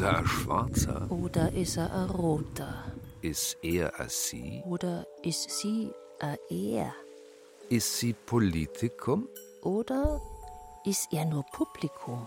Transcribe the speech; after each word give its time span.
Ist 0.00 0.06
er 0.06 0.16
ein 0.16 0.26
Schwarzer? 0.26 1.10
Oder 1.10 1.52
ist 1.52 1.76
er 1.76 1.92
ein 1.92 2.08
Roter? 2.08 2.84
Ist 3.20 3.58
er 3.60 4.00
ein 4.00 4.08
Sie? 4.08 4.62
Oder 4.64 5.06
ist 5.22 5.50
sie 5.50 5.92
ein 6.20 6.38
Er? 6.48 6.94
Ist 7.68 7.98
sie 7.98 8.14
Politikum? 8.14 9.28
Oder 9.60 10.22
ist 10.86 11.12
er 11.12 11.26
nur 11.26 11.44
Publikum? 11.52 12.26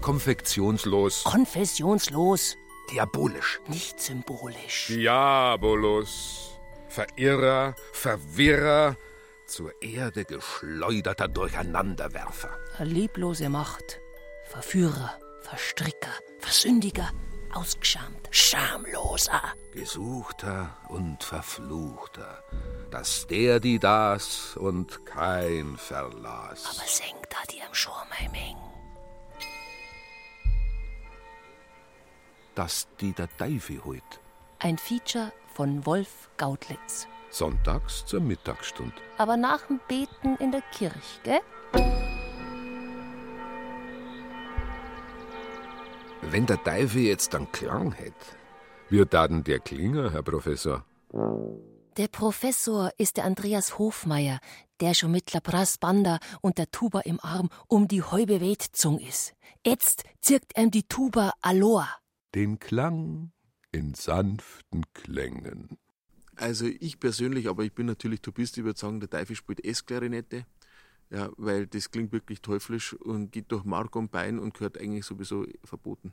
Konfektionslos? 0.00 1.24
Konfessionslos, 1.24 2.56
Diabolisch? 2.90 3.60
nicht 3.68 4.00
symbolisch. 4.00 4.86
Diabolus, 4.88 6.52
Verirrer, 6.88 7.74
Verwirrer, 7.92 8.96
zur 9.46 9.70
Erde 9.82 10.24
geschleuderter 10.24 11.28
Durcheinanderwerfer. 11.28 12.56
Lieblose 12.78 13.50
Macht, 13.50 14.00
Verführer, 14.46 15.18
Verstricker, 15.42 16.12
Versündiger, 16.38 17.10
ausgeschämt, 17.52 18.28
schamloser. 18.30 19.42
Gesuchter 19.72 20.76
und 20.88 21.22
Verfluchter, 21.22 22.42
dass 22.90 23.26
der 23.26 23.60
die 23.60 23.78
das 23.78 24.56
und 24.56 25.04
kein 25.06 25.76
Verlas. 25.76 26.64
Aber 26.66 26.86
senkt 26.86 27.32
da 27.32 27.38
dir 27.50 27.66
im 27.66 27.74
Schormeiming. 27.74 28.56
dass 32.54 32.86
die 33.00 33.12
der 33.12 33.28
Teufel 33.36 33.82
holt. 33.84 34.20
Ein 34.58 34.78
Feature 34.78 35.32
von 35.54 35.84
Wolf 35.86 36.28
Gautlitz. 36.36 37.06
Sonntags 37.30 38.04
zur 38.04 38.20
Mittagsstunde. 38.20 38.94
Aber 39.16 39.36
nach 39.36 39.66
dem 39.66 39.80
Beten 39.88 40.36
in 40.36 40.52
der 40.52 40.62
Kirche, 40.62 41.20
gell? 41.24 41.40
Wenn 46.30 46.46
der 46.46 46.62
Teufel 46.62 47.02
jetzt 47.02 47.34
einen 47.34 47.50
Klang 47.50 47.92
hätte, 47.92 48.14
wie 48.88 49.04
daten 49.04 49.42
der 49.42 49.58
Klinger, 49.58 50.12
Herr 50.12 50.22
Professor? 50.22 50.84
Der 51.96 52.08
Professor 52.08 52.90
ist 52.96 53.16
der 53.16 53.24
Andreas 53.24 53.78
Hofmeier, 53.78 54.38
der 54.80 54.94
schon 54.94 55.10
mit 55.10 55.32
Labras 55.32 55.78
Banda 55.78 56.20
und 56.40 56.58
der 56.58 56.70
Tuba 56.70 57.00
im 57.00 57.18
Arm 57.20 57.50
um 57.66 57.88
die 57.88 58.02
halbe 58.02 58.40
Welt 58.40 58.62
zung 58.62 58.98
ist. 58.98 59.34
Jetzt 59.66 60.04
zirkt 60.20 60.56
ihm 60.56 60.70
die 60.70 60.84
Tuba 60.84 61.32
Aloha. 61.40 61.88
Den 62.34 62.58
Klang 62.60 63.32
in 63.72 63.94
sanften 63.94 64.84
Klängen. 64.94 65.76
Also 66.36 66.66
ich 66.66 67.00
persönlich, 67.00 67.48
aber 67.48 67.64
ich 67.64 67.74
bin 67.74 67.86
natürlich 67.86 68.20
Tubist, 68.20 68.56
ich 68.58 68.64
würde 68.64 68.78
sagen, 68.78 69.00
der 69.00 69.10
Teufel 69.10 69.36
spielt 69.36 69.64
S-Klarinette. 69.64 70.46
Ja, 71.12 71.30
weil 71.36 71.66
das 71.66 71.90
klingt 71.90 72.10
wirklich 72.10 72.40
teuflisch 72.40 72.94
und 72.94 73.32
geht 73.32 73.52
durch 73.52 73.64
Mark 73.64 73.94
und 73.96 74.10
Bein 74.10 74.38
und 74.38 74.54
gehört 74.54 74.78
eigentlich 74.78 75.04
sowieso 75.04 75.46
verboten. 75.62 76.12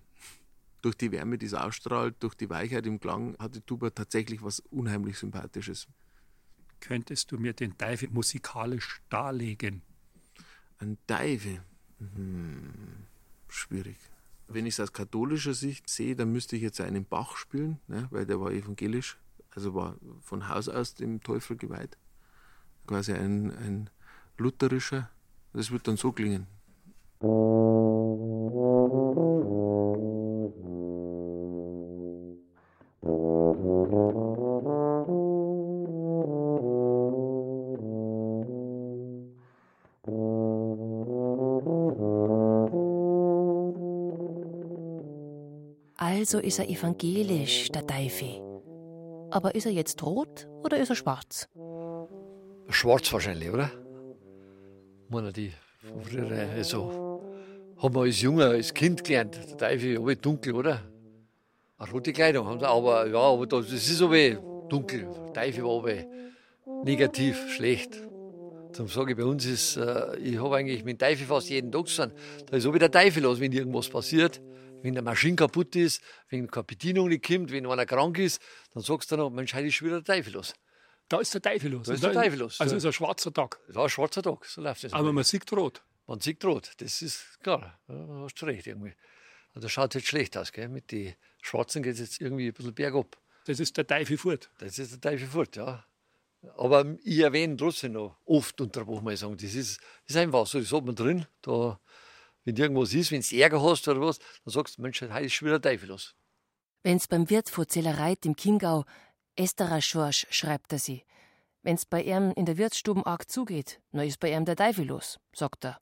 Durch 0.82 0.96
die 0.96 1.14
Wärme, 1.14 1.38
die 1.38 1.46
es 1.46 1.54
ausstrahlt, 1.54 2.16
durch 2.20 2.36
die 2.36 2.50
Weichheit 2.50 2.86
im 2.86 3.00
Klang, 3.00 3.38
hat 3.40 3.56
die 3.56 3.62
Tuba 3.62 3.92
tatsächlich 3.92 4.44
was 4.44 4.60
unheimlich 4.60 5.18
Sympathisches. 5.18 5.88
Könntest 6.82 7.32
du 7.32 7.38
mir 7.38 7.54
den 7.54 7.78
Teufel 7.78 8.10
musikalisch 8.10 9.02
darlegen? 9.10 9.84
Ein 10.80 10.98
Teufel? 11.08 11.62
Hm, 12.00 13.06
schwierig. 13.48 13.98
Wenn 14.50 14.66
ich 14.66 14.74
es 14.74 14.80
aus 14.82 14.92
katholischer 14.92 15.54
Sicht 15.54 15.90
sehe, 15.90 16.18
dann 16.18 16.34
müsste 16.34 16.58
ich 16.58 16.62
jetzt 16.62 16.82
einen 16.82 17.06
Bach 17.06 17.38
spielen, 17.38 17.80
ne, 17.88 18.08
weil 18.12 18.26
der 18.26 18.42
war 18.42 18.52
evangelisch, 18.52 19.18
also 19.52 19.74
war 19.76 19.96
von 20.22 20.50
Haus 20.50 20.68
aus 20.68 20.94
dem 20.96 21.22
Teufel 21.22 21.56
geweiht. 21.56 21.98
Quasi 22.86 23.14
ein, 23.14 23.52
ein 23.52 23.90
lutherischer. 24.40 25.10
Das 25.54 25.72
wird 25.72 25.88
dann 25.88 25.98
so 25.98 26.12
klingen. 26.12 26.48
Also 45.96 46.40
ist 46.40 46.60
er 46.60 46.70
evangelisch, 46.70 47.70
der 47.70 47.86
Teufel. 47.88 48.42
Aber 49.32 49.56
ist 49.56 49.66
er 49.66 49.72
jetzt 49.72 50.04
rot 50.04 50.48
oder 50.64 50.78
ist 50.78 50.90
er 50.90 50.96
schwarz? 50.96 51.48
Schwarz 52.70 53.12
wahrscheinlich, 53.12 53.50
oder? 53.50 53.72
Meiner 55.12 55.32
die 55.32 55.52
von 55.82 56.04
früher, 56.04 56.30
also 56.56 57.24
haben 57.78 57.96
wir 57.96 58.02
als 58.02 58.22
Junger, 58.22 58.50
als 58.52 58.72
Kind 58.72 59.04
gelernt, 59.04 59.36
der 59.36 59.58
Teufel 59.58 59.98
aber 59.98 60.14
dunkel, 60.14 60.54
oder? 60.54 60.84
Eine 61.80 61.92
rote 61.92 62.14
Kleidung 62.14 62.46
haben 62.46 62.60
sie, 62.60 62.68
aber 62.68 63.08
ja, 63.08 63.18
aber 63.18 63.48
das, 63.48 63.72
ist 63.72 64.02
aber 64.04 64.34
dunkel. 64.70 65.08
Der 65.34 65.46
Teufel 65.46 65.64
war 65.64 65.80
aber 65.80 65.96
negativ, 66.84 67.38
schlecht. 67.56 67.96
Darum 68.74 68.88
sage 68.88 69.14
ich, 69.14 69.18
bei 69.18 69.24
uns 69.24 69.48
ist, 69.48 69.78
äh, 69.78 70.16
ich 70.18 70.40
habe 70.40 70.58
eigentlich 70.58 70.84
mit 70.84 71.02
dem 71.02 71.08
Teufel 71.08 71.26
fast 71.26 71.50
jeden 71.50 71.72
Tag 71.72 71.88
tun. 71.88 72.12
Da 72.46 72.58
ist 72.58 72.72
wie 72.72 72.78
der 72.78 72.92
Teufel 72.92 73.24
los, 73.24 73.40
wenn 73.40 73.52
irgendwas 73.52 73.90
passiert. 73.90 74.40
Wenn 74.84 74.92
eine 74.92 75.02
Maschine 75.02 75.38
kaputt 75.38 75.76
ist, 75.76 76.04
wenn 76.30 76.46
keine 76.48 76.66
Bedienung 76.66 77.08
nicht 77.08 77.26
kommt, 77.26 77.52
wenn 77.52 77.66
einer 77.66 77.88
krank 77.88 78.20
ist, 78.20 78.40
dann 78.76 78.84
sagst 78.84 79.12
du 79.12 79.18
noch, 79.18 79.32
Mensch, 79.32 79.56
heute 79.56 79.66
ist 79.66 79.74
schon 79.74 79.88
wieder 79.88 80.02
der 80.02 80.16
Teufel 80.18 80.34
los. 80.34 80.54
Da 81.10 81.20
ist 81.20 81.34
der 81.34 81.42
Teufel 81.42 81.72
los. 81.72 81.88
Da 81.88 81.94
ist 81.94 82.04
der 82.04 82.14
Teufel 82.14 82.40
los. 82.40 82.62
Also 82.62 82.76
ist 82.76 82.86
ein 82.86 82.94
schwarzer 82.94 83.34
Tag. 83.34 83.60
Das 83.68 83.76
war 83.76 83.84
ein 83.86 83.90
schwarzer 83.90 84.22
Tag, 84.22 84.46
so 84.46 84.62
läuft 84.62 84.84
das. 84.84 84.94
Aber 84.94 85.12
man 85.12 85.24
sieht 85.24 85.52
rot. 85.52 85.82
Man 86.08 86.20
sieht 86.20 86.44
rot, 86.46 86.72
das 86.78 87.02
ist 87.02 87.40
klar. 87.42 87.80
Ja, 87.88 87.96
Da 87.96 88.22
hast 88.24 88.36
du 88.36 88.46
recht 88.46 88.68
irgendwie. 88.68 88.94
Also 89.50 89.62
das 89.66 89.72
schaut 89.72 89.96
jetzt 89.96 90.08
schlecht 90.08 90.38
aus, 90.38 90.52
gell? 90.52 90.70
Mit 90.70 90.92
den 90.92 91.16
Schwarzen 91.42 91.84
geht 91.84 91.94
es 91.94 92.00
jetzt 92.00 92.22
irgendwie 92.22 92.48
ein 92.48 92.54
bisschen 92.54 92.74
bergab. 92.74 93.18
Das 93.46 93.60
ist 93.60 93.76
der 93.78 93.88
Teufel 93.88 94.18
fort. 94.18 94.50
Das 94.60 94.78
ist 94.78 94.92
der 94.92 95.02
Teufel 95.12 95.28
fort, 95.28 95.56
ja. 95.56 95.84
Aber 96.56 96.86
ich 97.04 97.20
erwähne 97.20 97.58
trotzdem 97.58 97.94
noch 97.94 98.16
oft 98.26 98.62
unter 98.62 98.82
der 98.82 98.88
Woche 98.88 99.04
mal 99.04 99.18
sagen, 99.18 99.36
das 99.36 99.54
ist, 99.56 99.80
das 100.06 100.16
ist 100.16 100.18
einfach 100.18 100.46
so, 100.48 100.60
das 100.60 100.72
hat 100.72 100.86
man 100.86 100.96
drin. 100.96 101.26
Da, 101.42 101.80
wenn 102.46 102.56
irgendwas 102.56 102.94
ist, 102.94 103.12
wenn 103.12 103.22
du 103.22 103.36
Ärger 103.36 103.62
hast 103.62 103.88
oder 103.88 104.00
was, 104.02 104.20
dann 104.20 104.54
sagst 104.54 104.78
du, 104.78 104.82
Mensch, 104.84 105.02
heute 105.02 105.26
ist 105.26 105.34
schon 105.34 105.48
wieder 105.48 105.60
der 105.60 105.72
Teufel 105.74 105.90
los. 105.90 106.16
Wenn's 106.84 107.08
beim 107.08 107.30
Wirt 107.30 107.50
vor 107.50 107.68
Zellereit 107.68 108.26
im 108.26 108.36
Chiemgau 108.38 108.86
Esterer 109.36 109.82
Schorsch, 109.82 110.28
schreibt 110.30 110.72
er 110.74 110.80
sie. 110.80 111.04
Wenn's 111.64 111.86
bei 111.86 112.02
ihm 112.04 112.32
in 112.36 112.46
der 112.46 112.58
Wirtsstuben 112.58 113.06
arg 113.06 113.30
zugeht, 113.30 113.82
na 113.92 114.04
ist 114.04 114.20
bei 114.20 114.32
ihm 114.32 114.46
der 114.46 114.56
Teufel 114.56 114.86
los, 114.86 115.20
sagt 115.34 115.66
er. 115.66 115.80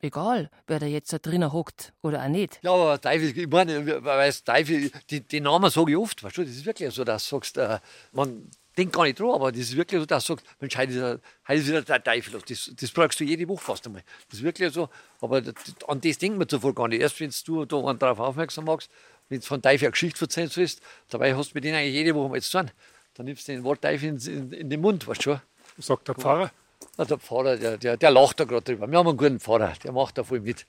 Egal, 0.00 0.50
wer 0.66 0.80
da 0.80 0.86
jetzt 0.86 1.12
da 1.12 1.18
drinnen 1.18 1.52
hockt 1.52 1.92
oder 2.02 2.24
auch 2.24 2.28
nicht. 2.28 2.58
Ja, 2.62 2.72
aber 2.72 3.00
Teufel, 3.00 3.38
ich 3.38 3.48
meine, 3.48 4.04
weißt, 4.04 4.44
Teufel, 4.44 4.90
die, 5.10 5.20
die 5.20 5.40
Namen 5.40 5.70
sage 5.70 5.92
ich 5.92 5.96
oft, 5.96 6.24
weißt 6.24 6.38
du, 6.38 6.42
das 6.42 6.52
ist 6.52 6.64
wirklich 6.64 6.92
so, 6.92 7.04
dass 7.04 7.28
du 7.28 7.36
sagst, 7.36 7.56
äh, 7.56 7.78
man 8.10 8.50
denkt 8.76 8.94
gar 8.94 9.04
nicht 9.04 9.20
dran, 9.20 9.30
aber 9.30 9.52
das 9.52 9.60
ist 9.60 9.76
wirklich 9.76 10.00
so, 10.00 10.06
dass 10.06 10.24
du 10.26 10.32
sagst, 10.32 10.46
Mensch, 10.60 10.76
heute 10.76 10.92
ist, 10.92 11.20
heute 11.46 11.60
ist 11.60 11.68
wieder 11.68 11.82
der 11.82 12.02
Teufel 12.02 12.32
los. 12.32 12.42
Das, 12.48 12.72
das 12.74 12.90
brauchst 12.90 13.20
du 13.20 13.24
jede 13.24 13.48
Woche 13.48 13.62
fast 13.62 13.86
einmal. 13.86 14.02
Das 14.28 14.40
ist 14.40 14.44
wirklich 14.44 14.72
so, 14.72 14.88
aber 15.20 15.42
an 15.86 16.00
das 16.00 16.18
denkt 16.18 16.36
man 16.36 16.48
zuvor 16.48 16.74
gar 16.74 16.88
nicht. 16.88 17.00
Erst 17.00 17.20
wenn 17.20 17.32
du 17.44 17.64
da 17.64 17.92
darauf 17.92 18.18
aufmerksam 18.18 18.64
machst, 18.64 18.90
wenn 19.28 19.40
du 19.40 19.46
von 19.46 19.62
Teufel 19.62 19.86
eine 19.86 19.92
Geschichte 19.92 20.20
erzählen 20.20 20.48
sollst, 20.48 20.80
dabei 21.08 21.34
hast 21.34 21.50
du 21.52 21.54
mit 21.54 21.64
denen 21.64 21.76
eigentlich 21.76 21.94
jede 21.94 22.14
Woche 22.14 22.28
mal 22.28 22.42
zu 22.42 22.58
tun. 22.58 22.70
Dann 23.14 23.26
nimmst 23.26 23.48
du 23.48 23.52
den 23.52 23.64
Wort 23.64 23.82
Teufel 23.82 24.08
in, 24.10 24.16
in, 24.18 24.52
in 24.52 24.70
den 24.70 24.80
Mund, 24.80 25.06
weißt 25.06 25.20
du 25.20 25.22
schon. 25.22 25.40
Sagt 25.78 26.08
der 26.08 26.14
Pfarrer. 26.14 26.50
Na, 26.98 27.04
der 27.04 27.18
Pfarrer, 27.18 27.56
der, 27.56 27.78
der, 27.78 27.96
der 27.96 28.10
lacht 28.10 28.40
da 28.40 28.44
gerade 28.44 28.62
drüber. 28.64 28.86
Wir 28.86 28.98
haben 28.98 29.08
einen 29.08 29.16
guten 29.16 29.40
Pfarrer, 29.40 29.72
der 29.82 29.92
macht 29.92 30.18
da 30.18 30.24
voll 30.24 30.40
mit. 30.40 30.66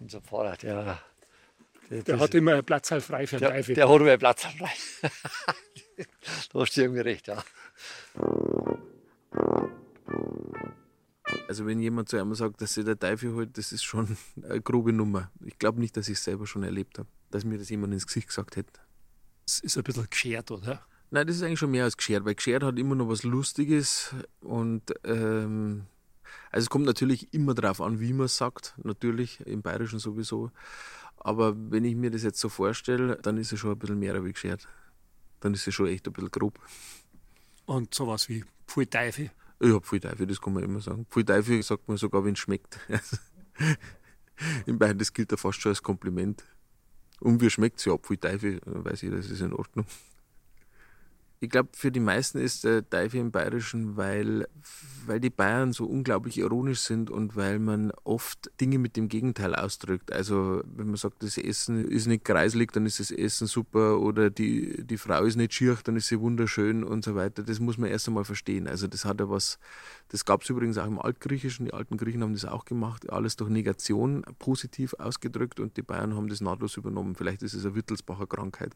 Unser 0.00 0.20
Pfarrer, 0.20 0.56
der, 0.56 0.98
der, 1.90 2.02
Der 2.02 2.18
hat 2.18 2.34
immer 2.34 2.52
einen 2.52 2.64
Platz 2.64 2.90
halt 2.90 3.02
frei 3.02 3.26
für 3.26 3.36
den 3.36 3.48
der, 3.48 3.50
Teufel. 3.56 3.74
der 3.74 3.88
hat 3.88 4.00
aber 4.00 4.18
Platz 4.18 4.44
frei. 4.44 4.72
da 6.52 6.60
hast 6.60 6.76
du 6.76 6.80
irgendwie 6.80 7.00
recht, 7.00 7.28
ja. 7.28 7.42
Also 11.48 11.66
wenn 11.66 11.80
jemand 11.80 12.08
zu 12.08 12.16
einem 12.16 12.34
sagt, 12.34 12.60
dass 12.60 12.74
sich 12.74 12.84
der 12.84 12.98
Teufel 12.98 13.34
holt, 13.34 13.56
das 13.56 13.72
ist 13.72 13.82
schon 13.82 14.16
eine 14.42 14.60
grobe 14.60 14.92
Nummer. 14.92 15.30
Ich 15.44 15.58
glaube 15.58 15.80
nicht, 15.80 15.96
dass 15.96 16.08
ich 16.08 16.18
es 16.18 16.24
selber 16.24 16.46
schon 16.46 16.62
erlebt 16.62 16.98
habe, 16.98 17.08
dass 17.34 17.44
mir 17.44 17.58
das 17.58 17.68
jemand 17.68 17.92
ins 17.92 18.06
Gesicht 18.06 18.28
gesagt 18.28 18.54
hätte. 18.54 18.80
Das 19.44 19.58
ist 19.58 19.76
ein 19.76 19.82
bisschen 19.82 20.08
geschert, 20.08 20.50
oder? 20.52 20.86
Nein, 21.10 21.26
das 21.26 21.36
ist 21.36 21.42
eigentlich 21.42 21.58
schon 21.58 21.72
mehr 21.72 21.84
als 21.84 21.96
geschert, 21.96 22.24
weil 22.24 22.36
geschert 22.36 22.62
hat 22.62 22.78
immer 22.78 22.94
noch 22.94 23.08
was 23.08 23.24
Lustiges 23.24 24.14
und 24.40 24.82
ähm, 25.04 25.86
also 26.52 26.64
es 26.64 26.70
kommt 26.70 26.86
natürlich 26.86 27.34
immer 27.34 27.54
darauf 27.54 27.80
an, 27.80 27.98
wie 27.98 28.12
man 28.12 28.26
es 28.26 28.36
sagt, 28.36 28.74
natürlich, 28.82 29.40
im 29.46 29.62
Bayerischen 29.62 29.98
sowieso. 29.98 30.52
Aber 31.16 31.54
wenn 31.56 31.84
ich 31.84 31.96
mir 31.96 32.10
das 32.10 32.22
jetzt 32.22 32.38
so 32.38 32.48
vorstelle, 32.48 33.16
dann 33.16 33.36
ist 33.36 33.52
es 33.52 33.58
schon 33.58 33.72
ein 33.72 33.78
bisschen 33.78 33.98
mehr 33.98 34.24
wie 34.24 34.32
geschert. 34.32 34.68
dann 35.40 35.54
ist 35.54 35.66
es 35.66 35.74
schon 35.74 35.88
echt 35.88 36.06
ein 36.06 36.12
bisschen 36.12 36.30
grob. 36.30 36.58
Und 37.66 37.94
sowas 37.94 38.28
wie 38.28 38.44
Pfui 38.68 38.86
Teufel. 38.86 39.30
Ich 39.58 39.72
hab 39.72 39.86
viel 39.86 40.00
Teufel, 40.00 40.26
das 40.26 40.40
kann 40.40 40.52
man 40.52 40.62
immer 40.62 40.80
sagen. 40.80 41.06
Viel 41.10 41.24
Teufel 41.24 41.62
sagt 41.62 41.88
man 41.88 41.96
sogar, 41.96 42.24
wenn 42.24 42.34
es 42.34 42.38
schmeckt. 42.38 42.78
In 44.66 44.78
Bayern, 44.78 44.98
das 44.98 45.12
gilt 45.12 45.30
ja 45.32 45.36
fast 45.36 45.60
schon 45.60 45.70
als 45.70 45.82
Kompliment. 45.82 46.44
Und 47.20 47.40
wie 47.40 47.50
schmeckt 47.50 47.78
es 47.78 47.84
ja, 47.84 47.96
Pfui 47.96 48.16
Teufel, 48.16 48.60
dann 48.64 48.84
weiß 48.84 49.02
ich, 49.02 49.10
das 49.10 49.30
ist 49.30 49.40
in 49.40 49.52
Ordnung. 49.52 49.86
Ich 51.44 51.50
glaube, 51.50 51.68
für 51.72 51.92
die 51.92 52.00
meisten 52.00 52.38
ist 52.38 52.64
der 52.64 52.88
Teufel 52.88 53.20
im 53.20 53.30
Bayerischen, 53.30 53.98
weil, 53.98 54.48
weil 55.04 55.20
die 55.20 55.28
Bayern 55.28 55.74
so 55.74 55.84
unglaublich 55.84 56.38
ironisch 56.38 56.80
sind 56.80 57.10
und 57.10 57.36
weil 57.36 57.58
man 57.58 57.92
oft 58.02 58.50
Dinge 58.62 58.78
mit 58.78 58.96
dem 58.96 59.08
Gegenteil 59.08 59.54
ausdrückt. 59.54 60.10
Also, 60.10 60.62
wenn 60.64 60.86
man 60.86 60.96
sagt, 60.96 61.22
das 61.22 61.36
Essen 61.36 61.86
ist 61.86 62.06
nicht 62.06 62.24
kreislig, 62.24 62.72
dann 62.72 62.86
ist 62.86 62.98
das 62.98 63.10
Essen 63.10 63.46
super 63.46 64.00
oder 64.00 64.30
die, 64.30 64.84
die 64.86 64.96
Frau 64.96 65.22
ist 65.24 65.36
nicht 65.36 65.52
schier, 65.52 65.76
dann 65.84 65.96
ist 65.96 66.08
sie 66.08 66.18
wunderschön 66.18 66.82
und 66.82 67.04
so 67.04 67.14
weiter. 67.14 67.42
Das 67.42 67.60
muss 67.60 67.76
man 67.76 67.90
erst 67.90 68.08
einmal 68.08 68.24
verstehen. 68.24 68.66
Also, 68.66 68.86
das 68.86 69.04
hat 69.04 69.20
ja 69.20 69.28
was, 69.28 69.58
das 70.08 70.24
gab 70.24 70.42
es 70.42 70.48
übrigens 70.48 70.78
auch 70.78 70.86
im 70.86 70.98
Altgriechischen. 70.98 71.66
Die 71.66 71.74
alten 71.74 71.98
Griechen 71.98 72.22
haben 72.22 72.32
das 72.32 72.46
auch 72.46 72.64
gemacht. 72.64 73.10
Alles 73.10 73.36
durch 73.36 73.50
Negation 73.50 74.24
positiv 74.38 74.94
ausgedrückt 74.94 75.60
und 75.60 75.76
die 75.76 75.82
Bayern 75.82 76.16
haben 76.16 76.28
das 76.28 76.40
nahtlos 76.40 76.78
übernommen. 76.78 77.14
Vielleicht 77.14 77.42
ist 77.42 77.52
es 77.52 77.66
eine 77.66 77.74
Wittelsbacher 77.74 78.26
Krankheit. 78.26 78.74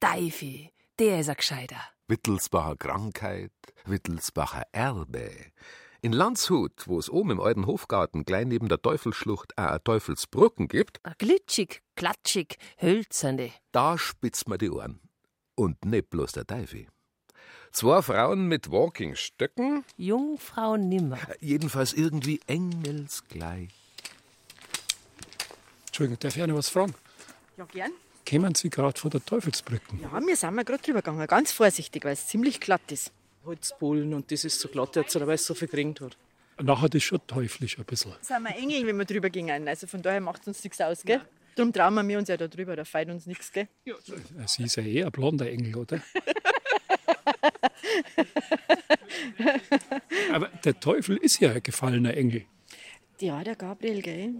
Teufel, 0.00 0.70
der 0.98 1.20
ist 1.20 1.28
ein 1.28 1.36
Gescheiter. 1.36 1.76
Wittelsbacher 2.08 2.76
Krankheit, 2.76 3.52
Wittelsbacher 3.84 4.62
Erbe. 4.72 5.30
In 6.00 6.12
Landshut, 6.12 6.86
wo 6.86 6.98
es 6.98 7.10
oben 7.10 7.32
im 7.32 7.40
alten 7.40 7.66
Hofgarten 7.66 8.24
klein 8.24 8.48
neben 8.48 8.68
der 8.68 8.80
Teufelsschlucht 8.80 9.56
auch 9.58 9.64
eine 9.64 9.82
Teufelsbrücken 9.82 10.68
gibt, 10.68 11.00
Ein 11.04 11.14
glitschig, 11.18 11.82
klatschig, 11.96 12.56
hölzerne. 12.80 13.52
da 13.72 13.98
spitzt 13.98 14.48
man 14.48 14.58
die 14.58 14.70
Ohren. 14.70 15.00
Und 15.56 15.84
nicht 15.84 16.08
bloß 16.10 16.32
der 16.32 16.46
Teufel. 16.46 16.86
Zwei 17.72 18.00
Frauen 18.00 18.46
mit 18.46 18.70
Walkingstöcken, 18.70 19.84
Jungfrau 19.96 20.76
nimmer. 20.76 21.18
jedenfalls 21.40 21.92
irgendwie 21.92 22.40
engelsgleich. 22.46 23.68
Entschuldigung, 25.88 26.18
darf 26.20 26.36
ich 26.36 26.46
noch 26.46 26.56
was 26.56 26.68
fragen? 26.68 26.94
Ja, 27.56 27.64
gern. 27.66 27.90
Kämen 28.28 28.54
Sie 28.54 28.68
gerade 28.68 29.00
von 29.00 29.10
der 29.10 29.24
Teufelsbrücken? 29.24 30.00
Ja, 30.02 30.20
wir 30.20 30.36
sind 30.36 30.54
mal 30.54 30.62
gerade 30.62 30.82
drüber 30.82 31.00
gegangen. 31.00 31.26
Ganz 31.26 31.50
vorsichtig, 31.50 32.04
weil 32.04 32.12
es 32.12 32.26
ziemlich 32.26 32.60
glatt 32.60 32.92
ist. 32.92 33.10
Holzbohlen 33.46 34.12
und 34.12 34.30
das 34.30 34.44
ist 34.44 34.60
so 34.60 34.68
glatt 34.68 34.96
jetzt, 34.96 35.18
weil 35.18 35.30
es 35.30 35.46
so 35.46 35.54
viel 35.54 35.68
geregnet 35.68 36.02
hat. 36.02 36.18
Nachher 36.62 36.90
das 36.90 37.02
schon 37.02 37.26
teuflisch 37.26 37.78
ein 37.78 37.86
bisschen. 37.86 38.12
Sind 38.20 38.42
wir 38.42 38.54
Engel, 38.54 38.86
wenn 38.86 38.98
wir 38.98 39.06
drüber 39.06 39.30
gingen. 39.30 39.66
Also 39.66 39.86
von 39.86 40.02
daher 40.02 40.20
macht 40.20 40.42
es 40.42 40.48
uns 40.48 40.62
nichts 40.62 40.78
aus, 40.78 41.04
gell? 41.04 41.22
Darum 41.54 41.72
trauen 41.72 42.06
wir 42.06 42.18
uns 42.18 42.28
ja 42.28 42.36
da 42.36 42.48
drüber, 42.48 42.76
da 42.76 42.84
feiert 42.84 43.08
uns 43.08 43.24
nichts, 43.24 43.50
gell? 43.50 43.66
Sie 44.44 44.64
ist 44.64 44.76
ja 44.76 44.82
eher 44.82 45.06
ein 45.06 45.12
blonder 45.12 45.50
Engel, 45.50 45.76
oder? 45.76 45.96
Aber 50.34 50.48
der 50.66 50.78
Teufel 50.78 51.16
ist 51.16 51.40
ja 51.40 51.52
ein 51.52 51.62
gefallener 51.62 52.14
Engel. 52.14 52.44
Ja, 53.20 53.42
der 53.42 53.56
Gabriel, 53.56 54.02
gell? 54.02 54.34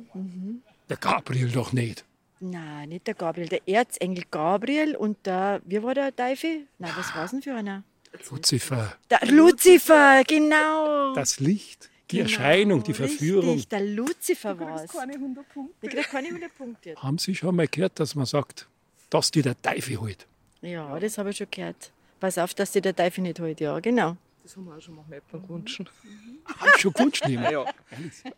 Der 0.90 0.99
Gabriel 0.99 1.50
doch 1.50 1.73
nicht. 1.73 2.05
Nein, 2.40 2.88
nicht 2.90 3.06
der 3.06 3.14
Gabriel, 3.14 3.49
der 3.49 3.67
Erzengel 3.69 4.25
Gabriel 4.31 4.94
und 4.96 5.25
der, 5.26 5.61
wie 5.64 5.82
war 5.82 5.94
der 5.94 6.14
Teufel? 6.14 6.67
Nein, 6.79 6.93
was 6.96 7.14
war 7.14 7.26
denn 7.29 7.43
für 7.43 7.55
einer? 7.55 7.82
Luzifer, 8.31 8.96
Der 9.11 9.20
Luzifer, 9.26 10.23
genau. 10.25 11.12
das 11.14 11.40
Licht, 11.40 11.90
die 12.11 12.17
Genau, 12.19 12.29
Erscheinung, 12.31 12.82
die 12.82 12.94
Verführung. 12.94 13.50
Richtig, 13.50 13.69
der 13.69 13.81
Luzifer 13.85 14.58
war 14.58 14.82
es. 14.82 14.90
Der 14.93 15.90
kriegt 15.90 16.08
keine 16.11 16.29
100 16.29 16.56
Punkte. 16.56 16.88
jetzt. 16.90 17.02
Haben 17.02 17.19
Sie 17.19 17.35
schon 17.35 17.55
mal 17.56 17.69
gehört, 17.69 18.00
dass 18.00 18.14
man 18.14 18.25
sagt, 18.25 18.67
dass 19.11 19.31
die 19.31 19.43
der 19.43 19.61
Teufel 19.61 20.00
holt? 20.00 20.26
Ja, 20.62 20.99
das 20.99 21.19
habe 21.19 21.31
ich 21.31 21.37
schon 21.37 21.49
gehört. 21.50 21.93
Pass 22.19 22.38
auf, 22.38 22.55
dass 22.55 22.73
dir 22.73 22.81
der 22.82 22.96
Teufel 22.96 23.20
nicht 23.23 23.38
holt, 23.40 23.61
ja, 23.61 23.79
genau. 23.81 24.17
Das 24.43 24.56
haben 24.56 24.64
wir 24.64 24.76
auch 24.76 24.81
schon 24.81 24.94
mal 24.96 25.05
jemandem 25.11 25.43
gewünscht. 25.43 25.81
Haben 25.81 26.70
Sie 26.75 26.81
schon 26.81 26.93
gewünscht 26.94 27.26
nehmen? 27.26 27.44
Ja. 27.52 27.64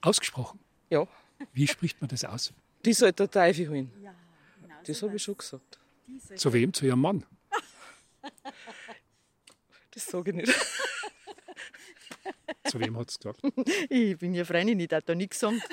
Ausgesprochen. 0.00 0.58
Ja. 0.90 1.06
Wie 1.52 1.66
spricht 1.68 2.00
man 2.00 2.08
das 2.08 2.24
aus? 2.24 2.52
Die 2.84 2.92
soll 2.92 3.12
der 3.12 3.30
Teufel 3.30 3.68
holen. 3.68 3.90
Das 4.86 5.02
habe 5.02 5.16
ich 5.16 5.22
schon 5.22 5.36
gesagt. 5.36 5.78
Zu 6.36 6.52
wem? 6.52 6.72
Zu 6.72 6.86
Ihrem 6.86 7.00
Mann? 7.00 7.24
Das 9.92 10.06
sage 10.06 10.30
ich 10.30 10.36
nicht. 10.36 10.54
Zu 12.64 12.78
wem 12.78 12.96
hat 12.96 13.10
es 13.10 13.18
gesagt? 13.18 13.40
Ich 13.90 14.16
bin 14.16 14.34
ja 14.34 14.44
Freundin, 14.44 14.78
ich 14.78 14.88
darf 14.88 15.04
da 15.04 15.14
nichts 15.14 15.40
sagen. 15.40 15.60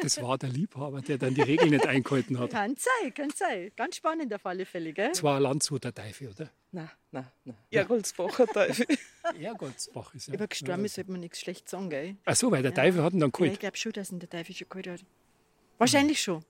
Das 0.00 0.20
war 0.22 0.36
der 0.38 0.48
Liebhaber, 0.50 1.00
der 1.00 1.18
dann 1.18 1.34
die 1.34 1.42
Regeln 1.42 1.70
nicht 1.70 1.86
eingehalten 1.86 2.38
hat. 2.38 2.50
Kann 2.50 2.74
sein, 2.76 3.14
kann 3.14 3.30
sein. 3.30 3.70
Ganz 3.76 3.96
spannend 3.96 4.32
auf 4.34 4.44
alle 4.46 4.66
Fälle, 4.66 4.92
gell? 4.92 5.10
Das 5.10 5.22
war 5.22 5.36
ein 5.36 5.42
Landshuter 5.42 5.94
Teufel, 5.94 6.28
oder? 6.28 6.50
Nein, 6.72 6.90
nein, 7.10 7.26
nein. 7.44 7.56
Ergoldsbacher 7.70 8.46
Teufel. 8.46 8.86
Ehrgoldsbach 9.40 10.14
ist 10.14 10.28
ja. 10.28 10.34
Über 10.34 10.46
gestorben 10.46 10.84
ist, 10.84 10.94
sollte 10.94 11.10
man 11.12 11.20
nichts 11.20 11.40
schlecht 11.40 11.68
sagen, 11.68 11.90
gell? 11.90 12.16
Ach 12.24 12.34
so, 12.36 12.50
weil 12.50 12.62
der 12.62 12.74
Teufel 12.74 13.02
hat 13.02 13.12
ihn 13.12 13.20
dann 13.20 13.28
Ja, 13.28 13.32
geholt. 13.32 13.52
ich 13.52 13.58
glaube 13.60 13.76
schon, 13.76 13.92
dass 13.92 14.10
ihn 14.10 14.18
der 14.18 14.28
Teufel 14.30 14.54
schon 14.54 14.68
geholt 14.68 14.86
hat. 14.88 15.04
Wahrscheinlich 15.78 16.20
schon. 16.22 16.44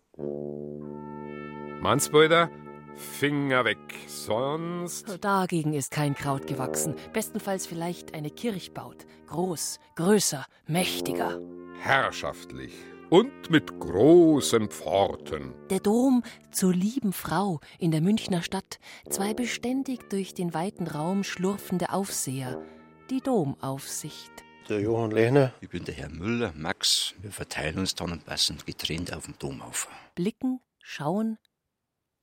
Mansbrüder, 1.81 2.51
Finger 2.97 3.65
weg, 3.65 3.79
sonst. 4.07 5.19
Dagegen 5.25 5.73
ist 5.73 5.91
kein 5.91 6.15
Kraut 6.15 6.47
gewachsen. 6.47 6.95
Bestenfalls 7.13 7.67
vielleicht 7.67 8.15
eine 8.15 8.31
Kirchbaut. 8.31 9.07
Groß, 9.29 9.81
größer, 9.97 10.47
mächtiger. 10.67 11.41
Herrschaftlich 11.81 12.73
und 13.13 13.51
mit 13.51 13.79
großen 13.79 14.71
Pforten. 14.71 15.53
Der 15.69 15.81
Dom 15.81 16.23
zur 16.51 16.73
lieben 16.73 17.13
Frau 17.13 17.61
in 17.79 17.91
der 17.91 18.01
Münchner 18.01 18.41
Stadt. 18.41 18.79
Zwei 19.11 19.35
beständig 19.35 20.09
durch 20.09 20.33
den 20.33 20.55
weiten 20.55 20.87
Raum 20.87 21.23
schlurfende 21.23 21.93
Aufseher. 21.93 22.65
Die 23.11 23.21
Domaufsicht. 23.21 24.33
Der 24.71 24.81
Johann 24.81 25.11
Lehner. 25.11 25.53
Ich 25.61 25.69
bin 25.69 25.85
der 25.85 25.93
Herr 25.93 26.09
Müller, 26.09 26.55
Max. 26.57 27.15
Wir 27.21 27.33
verteilen 27.33 27.81
uns 27.81 27.95
dann 27.95 28.13
und 28.13 28.25
passen 28.25 28.57
getrennt 28.65 29.13
auf 29.13 29.27
dem 29.27 29.39
Dom 29.39 29.61
auf. 29.61 29.89
Blicken, 30.15 30.61
schauen, 30.79 31.37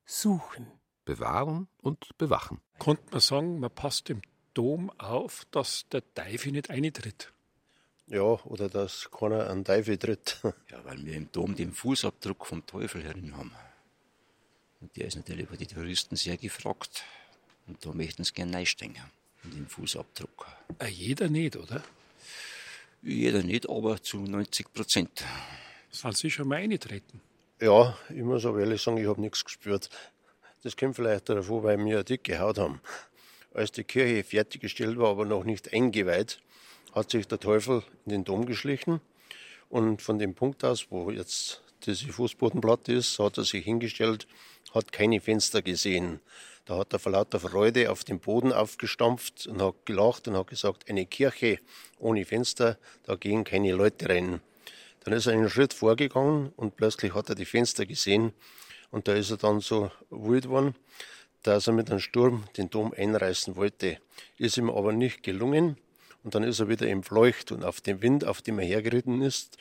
suchen. 0.05 0.71
Bewahren 1.05 1.67
und 1.83 2.17
bewachen. 2.17 2.61
Konnte 2.79 3.03
man 3.11 3.21
sagen, 3.21 3.59
man 3.59 3.69
passt 3.69 4.09
im 4.09 4.23
Dom 4.55 4.89
auf, 4.97 5.45
dass 5.51 5.87
der 5.89 6.01
Teufel 6.15 6.51
nicht 6.51 6.71
eintritt. 6.71 7.31
Ja, 8.09 8.21
oder 8.21 8.69
dass 8.69 9.09
keiner 9.11 9.49
an 9.49 9.63
Teufel 9.63 9.97
tritt. 9.97 10.41
Ja, 10.71 10.83
weil 10.83 11.05
wir 11.05 11.15
im 11.15 11.31
Dom 11.31 11.55
den 11.55 11.71
Fußabdruck 11.71 12.45
vom 12.45 12.65
Teufel 12.65 13.03
herin 13.03 13.37
haben. 13.37 13.51
Und 14.81 14.95
der 14.97 15.07
ist 15.07 15.15
natürlich 15.15 15.47
bei 15.47 15.57
den 15.57 15.67
Touristen 15.67 16.15
sehr 16.15 16.37
gefragt. 16.37 17.03
Und 17.67 17.85
da 17.85 17.91
möchten 17.91 18.23
sie 18.23 18.33
gerne 18.33 18.57
reinsteigen. 18.57 18.97
In 19.43 19.51
den 19.51 19.67
Fußabdruck. 19.67 20.47
Äh, 20.79 20.87
jeder 20.87 21.29
nicht, 21.29 21.55
oder? 21.55 21.83
Jeder 23.03 23.43
nicht, 23.43 23.69
aber 23.69 24.01
zu 24.01 24.17
90 24.17 24.73
Prozent. 24.73 25.23
Sind 25.91 26.17
Sie 26.17 26.31
schon 26.31 26.47
mal 26.47 26.57
eingetreten? 26.57 27.21
Ja, 27.61 27.97
ich 28.09 28.23
muss 28.23 28.45
aber 28.45 28.59
ehrlich 28.59 28.81
sagen, 28.81 28.97
ich 28.97 29.07
habe 29.07 29.21
nichts 29.21 29.45
gespürt. 29.45 29.89
Das 30.63 30.75
kommt 30.75 30.95
vielleicht 30.95 31.29
davon, 31.29 31.63
weil 31.63 31.77
wir 31.77 31.95
eine 31.95 32.03
dicke 32.03 32.39
Haut 32.39 32.57
haben. 32.57 32.81
Als 33.53 33.71
die 33.71 33.83
Kirche 33.83 34.23
fertiggestellt 34.23 34.97
war, 34.97 35.09
aber 35.09 35.25
noch 35.25 35.43
nicht 35.43 35.73
eingeweiht, 35.73 36.39
hat 36.93 37.11
sich 37.11 37.27
der 37.27 37.39
Teufel 37.39 37.83
in 38.05 38.11
den 38.11 38.23
Dom 38.23 38.45
geschlichen. 38.45 39.01
Und 39.69 40.01
von 40.01 40.17
dem 40.17 40.33
Punkt 40.33 40.63
aus, 40.63 40.87
wo 40.89 41.11
jetzt 41.11 41.61
diese 41.85 42.07
Fußbodenplatte 42.07 42.93
ist, 42.93 43.19
hat 43.19 43.37
er 43.37 43.43
sich 43.43 43.63
hingestellt, 43.63 44.27
hat 44.73 44.91
keine 44.91 45.21
Fenster 45.21 45.61
gesehen. 45.61 46.19
Da 46.65 46.77
hat 46.77 46.93
er 46.93 46.99
vor 46.99 47.11
lauter 47.11 47.39
Freude 47.39 47.91
auf 47.91 48.03
den 48.03 48.19
Boden 48.19 48.51
aufgestampft 48.51 49.47
und 49.47 49.61
hat 49.61 49.85
gelacht 49.85 50.27
und 50.27 50.35
hat 50.35 50.47
gesagt, 50.47 50.89
eine 50.89 51.05
Kirche 51.05 51.59
ohne 51.97 52.25
Fenster, 52.25 52.77
da 53.03 53.15
gehen 53.15 53.43
keine 53.43 53.71
Leute 53.71 54.09
rein. 54.09 54.41
Dann 55.03 55.13
ist 55.13 55.27
er 55.27 55.33
einen 55.33 55.49
Schritt 55.49 55.73
vorgegangen 55.73 56.51
und 56.55 56.75
plötzlich 56.75 57.13
hat 57.13 57.29
er 57.29 57.35
die 57.35 57.45
Fenster 57.45 57.85
gesehen 57.85 58.33
und 58.91 59.07
da 59.07 59.13
ist 59.13 59.31
er 59.31 59.37
dann 59.37 59.61
so 59.61 59.91
wild 60.09 60.43
geworden, 60.43 60.75
dass 61.43 61.67
er 61.67 61.73
mit 61.73 61.89
einem 61.89 61.99
Sturm 61.99 62.43
den 62.57 62.69
Dom 62.69 62.93
einreißen 62.95 63.55
wollte. 63.55 63.97
Ist 64.37 64.57
ihm 64.57 64.69
aber 64.69 64.91
nicht 64.91 65.23
gelungen 65.23 65.77
und 66.23 66.35
dann 66.35 66.43
ist 66.43 66.59
er 66.59 66.69
wieder 66.69 66.87
im 66.87 67.03
Fleucht 67.03 67.51
und 67.51 67.63
auf 67.63 67.81
dem 67.81 68.01
Wind, 68.01 68.25
auf 68.25 68.41
dem 68.41 68.59
er 68.59 68.65
hergeritten 68.65 69.21
ist, 69.21 69.57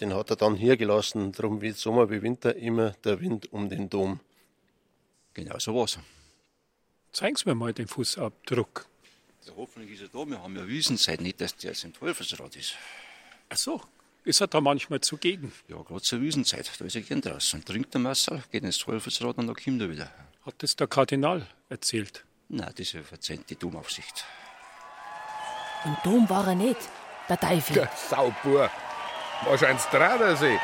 den 0.00 0.14
hat 0.14 0.30
er 0.30 0.36
dann 0.36 0.54
hier 0.56 0.76
gelassen. 0.76 1.32
Darum 1.32 1.60
wie 1.62 1.70
Sommer 1.72 2.10
wie 2.10 2.22
Winter 2.22 2.54
immer 2.56 2.90
der 3.04 3.20
Wind 3.20 3.52
um 3.52 3.68
den 3.68 3.88
Dom. 3.88 4.20
Genau 5.34 5.58
so 5.58 5.74
war's. 5.74 5.98
Zeigen 7.12 7.36
Sie 7.36 7.48
mir 7.48 7.54
mal 7.54 7.72
den 7.72 7.88
Fußabdruck. 7.88 8.86
Ja, 9.46 9.52
hoffentlich 9.56 9.92
ist 9.92 10.02
er 10.02 10.08
da. 10.08 10.28
Wir 10.28 10.42
haben 10.42 10.56
ja 10.56 10.66
Wiesenzeit 10.66 11.20
nicht, 11.20 11.40
dass 11.40 11.56
der 11.56 11.70
jetzt 11.70 11.84
im 11.84 11.94
Teufelsrad 11.94 12.56
ist. 12.56 12.74
Ach 13.48 13.56
so, 13.56 13.80
ist 14.24 14.40
er 14.40 14.48
da 14.48 14.60
manchmal 14.60 15.00
zugegen? 15.00 15.52
Ja, 15.68 15.80
gerade 15.82 16.02
zur 16.02 16.20
Wiesenzeit. 16.20 16.70
Da 16.78 16.84
ist 16.84 16.96
er 16.96 17.02
gern 17.02 17.20
draußen. 17.20 17.64
Trinkt 17.64 17.94
der 17.94 18.00
Messer, 18.00 18.42
geht 18.50 18.64
ins 18.64 18.78
Teufelsrad 18.78 19.38
und 19.38 19.46
dann 19.46 19.56
kommt 19.56 19.80
er 19.80 19.90
wieder. 19.90 20.10
Hat 20.44 20.54
das 20.58 20.76
der 20.76 20.88
Kardinal 20.88 21.46
erzählt? 21.68 22.24
Nein, 22.48 22.72
das 22.76 22.90
verzeiht 22.90 23.48
die 23.50 23.56
Domaufsicht. 23.56 24.24
Im 25.86 25.96
Dom 26.02 26.28
war 26.28 26.48
er 26.48 26.56
nicht, 26.56 26.80
der 27.28 27.38
Teufel. 27.38 27.74
Der 27.74 27.88
Saubur. 27.94 28.68
Wahrscheinlich 29.44 29.82
Stradersee. 29.82 30.58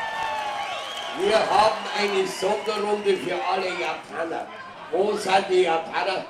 Wir 1.17 1.37
haben 1.37 1.77
eine 1.97 2.27
Sonderrunde 2.27 3.15
für 3.15 3.35
alle 3.49 3.69
Japaner. 3.69 4.47
Wo 4.91 5.13
sind 5.13 5.45
die 5.47 5.61
Japaner? 5.61 6.25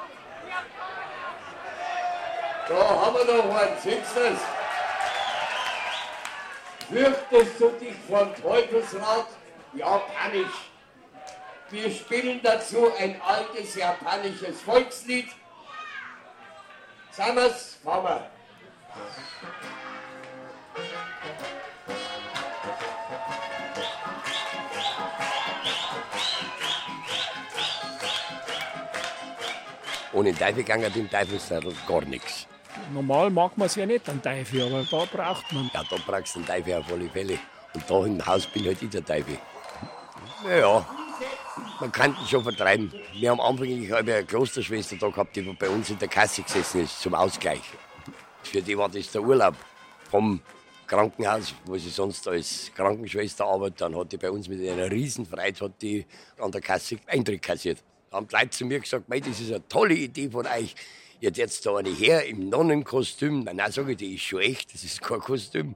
Da 2.69 2.75
haben 2.75 3.15
wir 3.15 3.35
noch 3.35 3.55
einen, 3.55 3.77
siehst 3.81 4.15
du 4.15 4.19
das? 4.29 4.39
Fürchtest 6.87 7.59
du 7.59 7.69
dich 7.71 7.95
vor 8.07 8.31
Teufelsrat? 8.35 9.25
Japanisch. 9.73 10.69
Wir 11.71 11.89
spielen 11.89 12.39
dazu 12.43 12.91
ein 12.99 13.19
altes 13.25 13.73
japanisches 13.73 14.61
Volkslied. 14.61 15.29
Sagen 17.09 17.35
wir's? 17.37 17.79
Ohne 30.13 30.33
Teufel 30.35 30.63
ging 30.63 30.93
dem 30.93 31.09
Teufelszettel 31.09 31.73
gar 31.87 32.01
nichts. 32.01 32.47
Normal 32.93 33.29
mag 33.31 33.57
man 33.57 33.65
es 33.65 33.75
ja 33.75 33.85
nicht, 33.85 34.07
an 34.07 34.21
Teufel, 34.21 34.61
aber 34.61 34.83
da 34.83 35.05
braucht 35.05 35.51
man. 35.51 35.71
Ja, 35.73 35.83
da 35.89 35.95
brauchst 36.05 36.35
du 36.35 36.39
einen 36.39 36.47
Teufel 36.47 36.73
auf 36.75 36.91
alle 36.91 37.09
Fälle. 37.09 37.39
Und 37.73 37.89
da 37.89 38.05
im 38.05 38.25
Haus 38.25 38.45
bin 38.45 38.65
halt 38.65 38.81
ich 38.81 38.89
der 38.89 39.03
Teufel. 39.03 39.37
Naja, 40.43 40.85
man 41.79 41.91
kann 41.91 42.11
ihn 42.11 42.27
schon 42.27 42.43
vertreiben. 42.43 42.93
Wir 43.13 43.31
haben 43.31 43.39
am 43.39 43.47
Anfang 43.47 43.65
ich 43.65 43.91
habe 43.91 44.13
eine 44.13 44.25
Klosterschwester 44.25 44.97
da 44.97 45.09
gehabt, 45.09 45.35
die 45.35 45.41
bei 45.41 45.69
uns 45.69 45.89
in 45.89 45.97
der 45.97 46.07
Kasse 46.07 46.43
gesessen 46.43 46.83
ist, 46.83 47.01
zum 47.01 47.15
Ausgleich. 47.15 47.61
Für 48.43 48.61
die 48.61 48.77
war 48.77 48.89
das 48.89 49.11
der 49.11 49.21
Urlaub 49.21 49.55
vom 50.09 50.41
Krankenhaus, 50.87 51.53
wo 51.65 51.77
sie 51.77 51.89
sonst 51.89 52.27
als 52.27 52.71
Krankenschwester 52.75 53.45
arbeitet. 53.45 53.81
Dann 53.81 53.97
hat 53.97 54.11
die 54.11 54.17
bei 54.17 54.29
uns 54.29 54.47
mit 54.47 54.67
einer 54.67 54.91
Riesenfreude 54.91 55.65
hat 55.65 55.81
die 55.81 56.05
an 56.37 56.51
der 56.51 56.61
Kasse 56.61 56.97
Eintritt 57.07 57.41
kassiert. 57.41 57.83
Da 58.09 58.17
haben 58.17 58.27
die 58.27 58.35
Leute 58.35 58.49
zu 58.51 58.65
mir 58.65 58.79
gesagt, 58.79 59.09
Mei, 59.09 59.19
das 59.19 59.39
ist 59.39 59.49
eine 59.49 59.67
tolle 59.67 59.95
Idee 59.95 60.29
von 60.29 60.45
euch. 60.45 60.75
Ihr 61.19 61.29
habt 61.29 61.37
jetzt 61.37 61.65
da 61.65 61.77
eine 61.77 61.89
her 61.89 62.25
im 62.25 62.49
Nonnenkostüm. 62.49 63.43
Nein, 63.43 63.55
nein, 63.55 63.71
sage 63.71 63.93
ich, 63.93 63.97
die 63.97 64.15
ist 64.15 64.23
schon 64.23 64.41
echt, 64.41 64.73
das 64.73 64.83
ist 64.83 65.01
kein 65.01 65.19
Kostüm. 65.19 65.75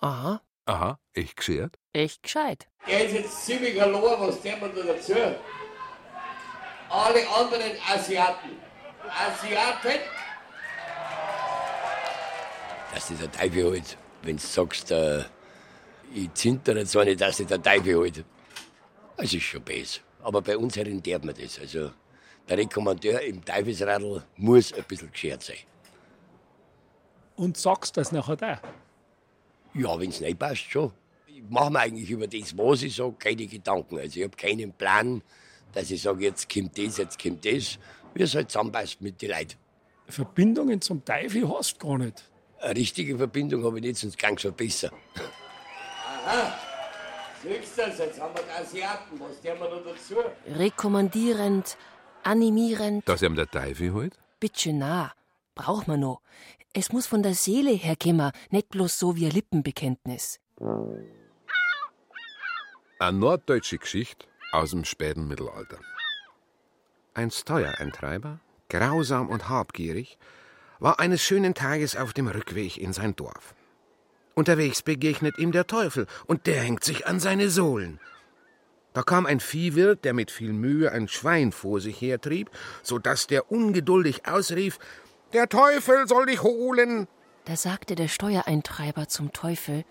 Aha. 0.00 0.40
Aha, 0.66 0.98
echt 1.12 1.36
geschert? 1.36 1.76
Echt 1.92 2.22
gescheit. 2.22 2.66
Der 2.86 3.04
ist 3.04 3.12
jetzt 3.12 3.44
ziemlich 3.44 3.74
verloren, 3.74 4.28
was 4.28 4.40
der 4.40 4.56
man 4.56 4.74
da 4.74 4.82
dazu? 4.82 5.12
Alle 6.88 7.28
anderen 7.28 7.72
Asiaten. 7.92 8.50
Asiaten? 9.08 10.00
Dass 12.94 13.08
das 13.08 13.18
der 13.18 13.32
Teufel 13.32 13.72
halt, 13.72 13.98
wenn 14.22 14.36
du 14.36 14.42
sagst, 14.42 14.92
äh, 14.92 15.24
ich 16.14 16.32
zintere 16.34 16.84
zwar 16.86 17.04
nicht, 17.04 17.20
dass 17.20 17.38
das 17.38 17.46
der 17.48 17.60
Teufel 17.60 17.98
halt. 17.98 18.24
Das 19.16 19.32
ist 19.32 19.42
schon 19.42 19.62
besser. 19.62 20.00
Aber 20.22 20.40
bei 20.40 20.56
uns 20.56 20.76
rentiert 20.76 21.24
man 21.24 21.34
das. 21.34 21.58
Also 21.58 21.90
der 22.48 22.58
Rekommandeur 22.58 23.20
im 23.22 23.44
Teufelsradl 23.44 24.22
muss 24.36 24.72
ein 24.72 24.84
bisschen 24.84 25.10
geschert 25.10 25.42
sein. 25.42 25.56
Und 27.36 27.56
sagst 27.56 27.96
das 27.96 28.12
nachher 28.12 28.36
da? 28.36 28.60
Ja, 29.74 29.98
wenn 29.98 30.10
es 30.10 30.20
nicht 30.20 30.38
passt, 30.38 30.70
schon. 30.70 30.92
Ich 31.26 31.42
mache 31.48 31.72
mir 31.72 31.80
eigentlich 31.80 32.08
über 32.08 32.28
das, 32.28 32.56
was 32.56 32.82
ich 32.82 32.94
sage, 32.94 33.14
keine 33.18 33.46
Gedanken. 33.46 33.98
Also 33.98 34.20
ich 34.20 34.24
habe 34.24 34.36
keinen 34.36 34.72
Plan, 34.72 35.20
dass 35.72 35.90
ich 35.90 36.00
sage, 36.00 36.24
jetzt 36.24 36.48
kommt 36.48 36.78
das, 36.78 36.98
jetzt 36.98 37.20
kommt 37.20 37.44
das. 37.44 37.76
Wie 38.14 38.22
es 38.22 38.34
halt 38.36 38.52
zusammenpasst 38.52 39.00
mit 39.00 39.20
den 39.20 39.30
Leuten. 39.30 39.56
Verbindungen 40.06 40.80
zum 40.80 41.04
Teufel 41.04 41.48
hast 41.48 41.82
du 41.82 41.88
gar 41.88 41.98
nicht. 41.98 42.30
Eine 42.64 42.76
richtige 42.76 43.18
Verbindung 43.18 43.62
habe 43.62 43.76
ich 43.78 43.84
nicht, 43.84 43.98
sonst 43.98 44.16
es 44.22 44.40
schon 44.40 44.54
besser. 44.54 44.90
Aha. 46.24 46.58
Siehst? 47.42 47.76
Jetzt 47.76 48.18
haben 48.18 48.34
wir 48.34 48.42
die 48.42 48.50
Asiaten. 48.62 49.20
Was 49.20 49.38
der 49.42 49.60
wir 49.60 49.68
da 49.68 49.80
dazu? 49.80 50.16
Rekommandierend, 50.46 51.76
animierend, 52.22 53.06
Dass 53.06 53.20
ihm 53.20 53.34
der 53.34 53.50
Teufel 53.50 53.92
halt? 53.92 54.18
bitte 54.40 54.72
nah. 54.72 55.12
Braucht 55.54 55.88
man 55.88 56.00
noch. 56.00 56.22
Es 56.72 56.90
muss 56.90 57.06
von 57.06 57.22
der 57.22 57.34
Seele 57.34 57.72
her 57.72 57.96
kommen, 58.02 58.32
nicht 58.50 58.70
bloß 58.70 58.98
so 58.98 59.14
wie 59.14 59.26
ein 59.26 59.32
Lippenbekenntnis. 59.32 60.40
Eine 62.98 63.18
norddeutsche 63.18 63.76
Geschichte 63.76 64.26
aus 64.52 64.70
dem 64.70 64.84
späten 64.86 65.28
Mittelalter. 65.28 65.78
Ein 67.12 67.30
Steuereintreiber, 67.30 68.40
grausam 68.70 69.28
und 69.28 69.50
habgierig, 69.50 70.18
war 70.84 71.00
eines 71.00 71.22
schönen 71.22 71.54
Tages 71.54 71.96
auf 71.96 72.12
dem 72.12 72.28
Rückweg 72.28 72.76
in 72.76 72.92
sein 72.92 73.16
Dorf. 73.16 73.54
Unterwegs 74.34 74.82
begegnet 74.82 75.38
ihm 75.38 75.50
der 75.50 75.66
Teufel 75.66 76.06
und 76.26 76.46
der 76.46 76.60
hängt 76.60 76.84
sich 76.84 77.06
an 77.06 77.20
seine 77.20 77.48
Sohlen. 77.48 78.00
Da 78.92 79.02
kam 79.02 79.24
ein 79.24 79.40
Viehwirt, 79.40 80.04
der 80.04 80.12
mit 80.12 80.30
viel 80.30 80.52
Mühe 80.52 80.92
ein 80.92 81.08
Schwein 81.08 81.52
vor 81.52 81.80
sich 81.80 82.02
hertrieb, 82.02 82.50
so 82.82 82.98
dass 82.98 83.26
der 83.26 83.50
ungeduldig 83.50 84.28
ausrief: 84.28 84.78
Der 85.32 85.48
Teufel 85.48 86.06
soll 86.06 86.26
dich 86.26 86.42
holen! 86.42 87.08
Da 87.46 87.56
sagte 87.56 87.94
der 87.94 88.08
Steuereintreiber 88.08 89.08
zum 89.08 89.32
Teufel: 89.32 89.86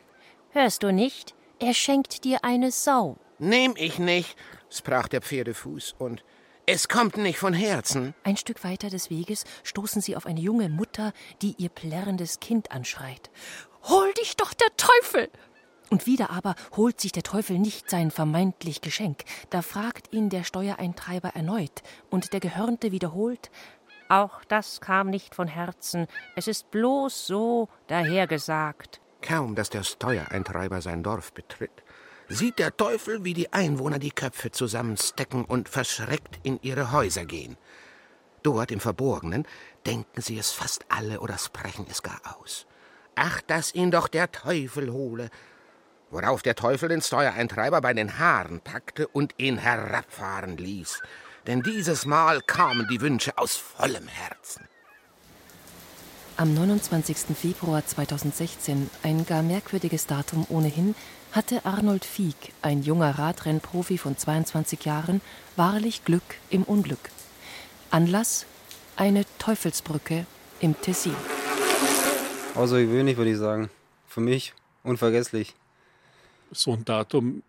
Hörst 0.52 0.84
du 0.84 0.94
nicht? 0.94 1.34
Er 1.60 1.74
schenkt 1.74 2.24
dir 2.24 2.44
eine 2.44 2.72
Sau. 2.72 3.18
Nehm 3.40 3.74
ich 3.78 3.98
nicht, 3.98 4.38
sprach 4.70 5.08
der 5.08 5.24
Pferdefuß, 5.24 5.96
und 5.98 6.24
es 6.66 6.88
kommt 6.88 7.18
nicht 7.18 7.40
von 7.40 7.54
Herzen. 7.54 8.14
Ein 8.24 8.38
Stück 8.38 8.64
weiter 8.64 8.90
des 8.90 9.10
Weges 9.10 9.44
stoßen 9.64 10.02
sie 10.02 10.16
auf 10.16 10.26
eine 10.26 10.40
junge 10.40 10.70
Mutter, 10.70 11.12
die 11.42 11.56
ihr 11.58 11.70
plärrendes 11.70 12.40
Kind 12.40 12.72
anschreit. 12.72 13.30
Hol 13.84 14.14
dich 14.14 14.38
doch 14.38 14.54
der 14.54 14.70
Teufel! 14.78 15.30
Und 15.90 16.06
wieder 16.06 16.30
aber 16.30 16.56
holt 16.76 17.02
sich 17.02 17.12
der 17.12 17.24
Teufel 17.24 17.60
nicht 17.60 17.90
sein 17.90 18.10
vermeintlich 18.10 18.82
Geschenk. 18.82 19.26
Da 19.50 19.62
fragt 19.62 20.14
ihn 20.14 20.30
der 20.30 20.44
Steuereintreiber 20.44 21.30
erneut, 21.36 21.84
und 22.10 22.34
der 22.34 22.40
Gehörnte 22.40 22.92
wiederholt 22.92 23.52
Auch 24.08 24.44
das 24.46 24.80
kam 24.80 25.10
nicht 25.10 25.36
von 25.36 25.48
Herzen, 25.48 26.08
es 26.36 26.48
ist 26.48 26.72
bloß 26.72 27.28
so 27.28 27.68
dahergesagt. 27.88 29.02
Kaum, 29.22 29.56
dass 29.56 29.70
der 29.70 29.84
Steuereintreiber 29.84 30.82
sein 30.82 31.04
Dorf 31.04 31.34
betritt, 31.34 31.83
sieht 32.34 32.60
der 32.60 32.76
Teufel, 32.76 33.24
wie 33.24 33.34
die 33.34 33.54
Einwohner 33.54 34.00
die 34.00 34.12
Köpfe 34.12 34.52
zusammenstecken 34.52 35.46
und 35.46 35.70
verschreckt 35.70 36.40
in 36.44 36.60
ihre 36.62 36.92
Häuser 36.92 37.26
gehen. 37.26 37.58
Dort 38.42 38.72
im 38.72 38.80
Verborgenen 38.80 39.48
denken 39.86 40.22
sie 40.22 40.38
es 40.38 40.52
fast 40.52 40.86
alle 40.90 41.20
oder 41.20 41.38
sprechen 41.38 41.86
es 41.90 42.04
gar 42.04 42.20
aus. 42.38 42.66
Ach, 43.16 43.42
dass 43.42 43.74
ihn 43.74 43.92
doch 43.92 44.08
der 44.08 44.32
Teufel 44.32 44.92
hole! 44.92 45.30
Worauf 46.10 46.44
der 46.44 46.56
Teufel 46.56 46.90
den 46.90 47.02
Steuereintreiber 47.02 47.82
bei 47.82 47.94
den 47.94 48.20
Haaren 48.20 48.60
packte 48.60 49.08
und 49.08 49.34
ihn 49.38 49.58
herabfahren 49.58 50.58
ließ. 50.58 51.02
Denn 51.48 51.62
dieses 51.62 52.06
Mal 52.06 52.42
kamen 52.42 52.88
die 52.88 53.02
Wünsche 53.02 53.38
aus 53.38 53.56
vollem 53.56 54.08
Herzen. 54.08 54.68
Am 56.36 56.54
29. 56.54 57.36
Februar 57.36 57.86
2016, 57.86 58.90
ein 59.04 59.26
gar 59.26 59.44
merkwürdiges 59.44 60.08
Datum 60.08 60.46
ohnehin, 60.50 60.96
hatte 61.34 61.66
Arnold 61.66 62.06
Fieck, 62.06 62.54
ein 62.62 62.84
junger 62.84 63.18
Radrennprofi 63.18 63.98
von 63.98 64.16
22 64.16 64.86
Jahren, 64.86 65.20
wahrlich 65.56 66.06
Glück 66.06 66.24
im 66.52 66.62
Unglück. 66.64 67.10
Anlass? 67.90 68.46
Eine 68.96 69.26
Teufelsbrücke 69.40 70.28
im 70.60 70.80
Tessin. 70.80 71.16
Außergewöhnlich, 72.54 73.18
würde 73.18 73.32
ich 73.32 73.38
sagen. 73.40 73.72
Für 74.08 74.22
mich 74.22 74.54
unvergesslich. 74.84 75.56
So 76.52 76.74
ein 76.74 76.86
Datum, 76.86 77.42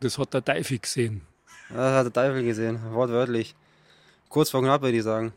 das 0.00 0.16
hat 0.16 0.32
der 0.32 0.42
Teufel 0.42 0.78
gesehen. 0.78 1.20
Ja, 1.68 1.76
das 1.76 2.06
hat 2.06 2.16
der 2.16 2.22
Teufel 2.24 2.42
gesehen, 2.42 2.80
wortwörtlich. 2.94 3.54
Kurz 4.30 4.48
vor 4.48 4.62
knapp, 4.62 4.80
würde 4.80 4.96
ich 4.96 5.02
sagen. 5.02 5.34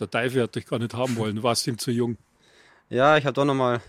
Der 0.00 0.10
Teufel 0.10 0.42
hat 0.42 0.56
dich 0.56 0.66
gar 0.66 0.80
nicht 0.80 0.94
haben 0.94 1.16
wollen, 1.16 1.36
du 1.36 1.44
warst 1.44 1.64
ihm 1.68 1.78
zu 1.78 1.92
jung. 1.92 2.16
Ja, 2.88 3.16
ich 3.16 3.24
habe 3.24 3.34
doch 3.34 3.44
nochmal 3.44 3.80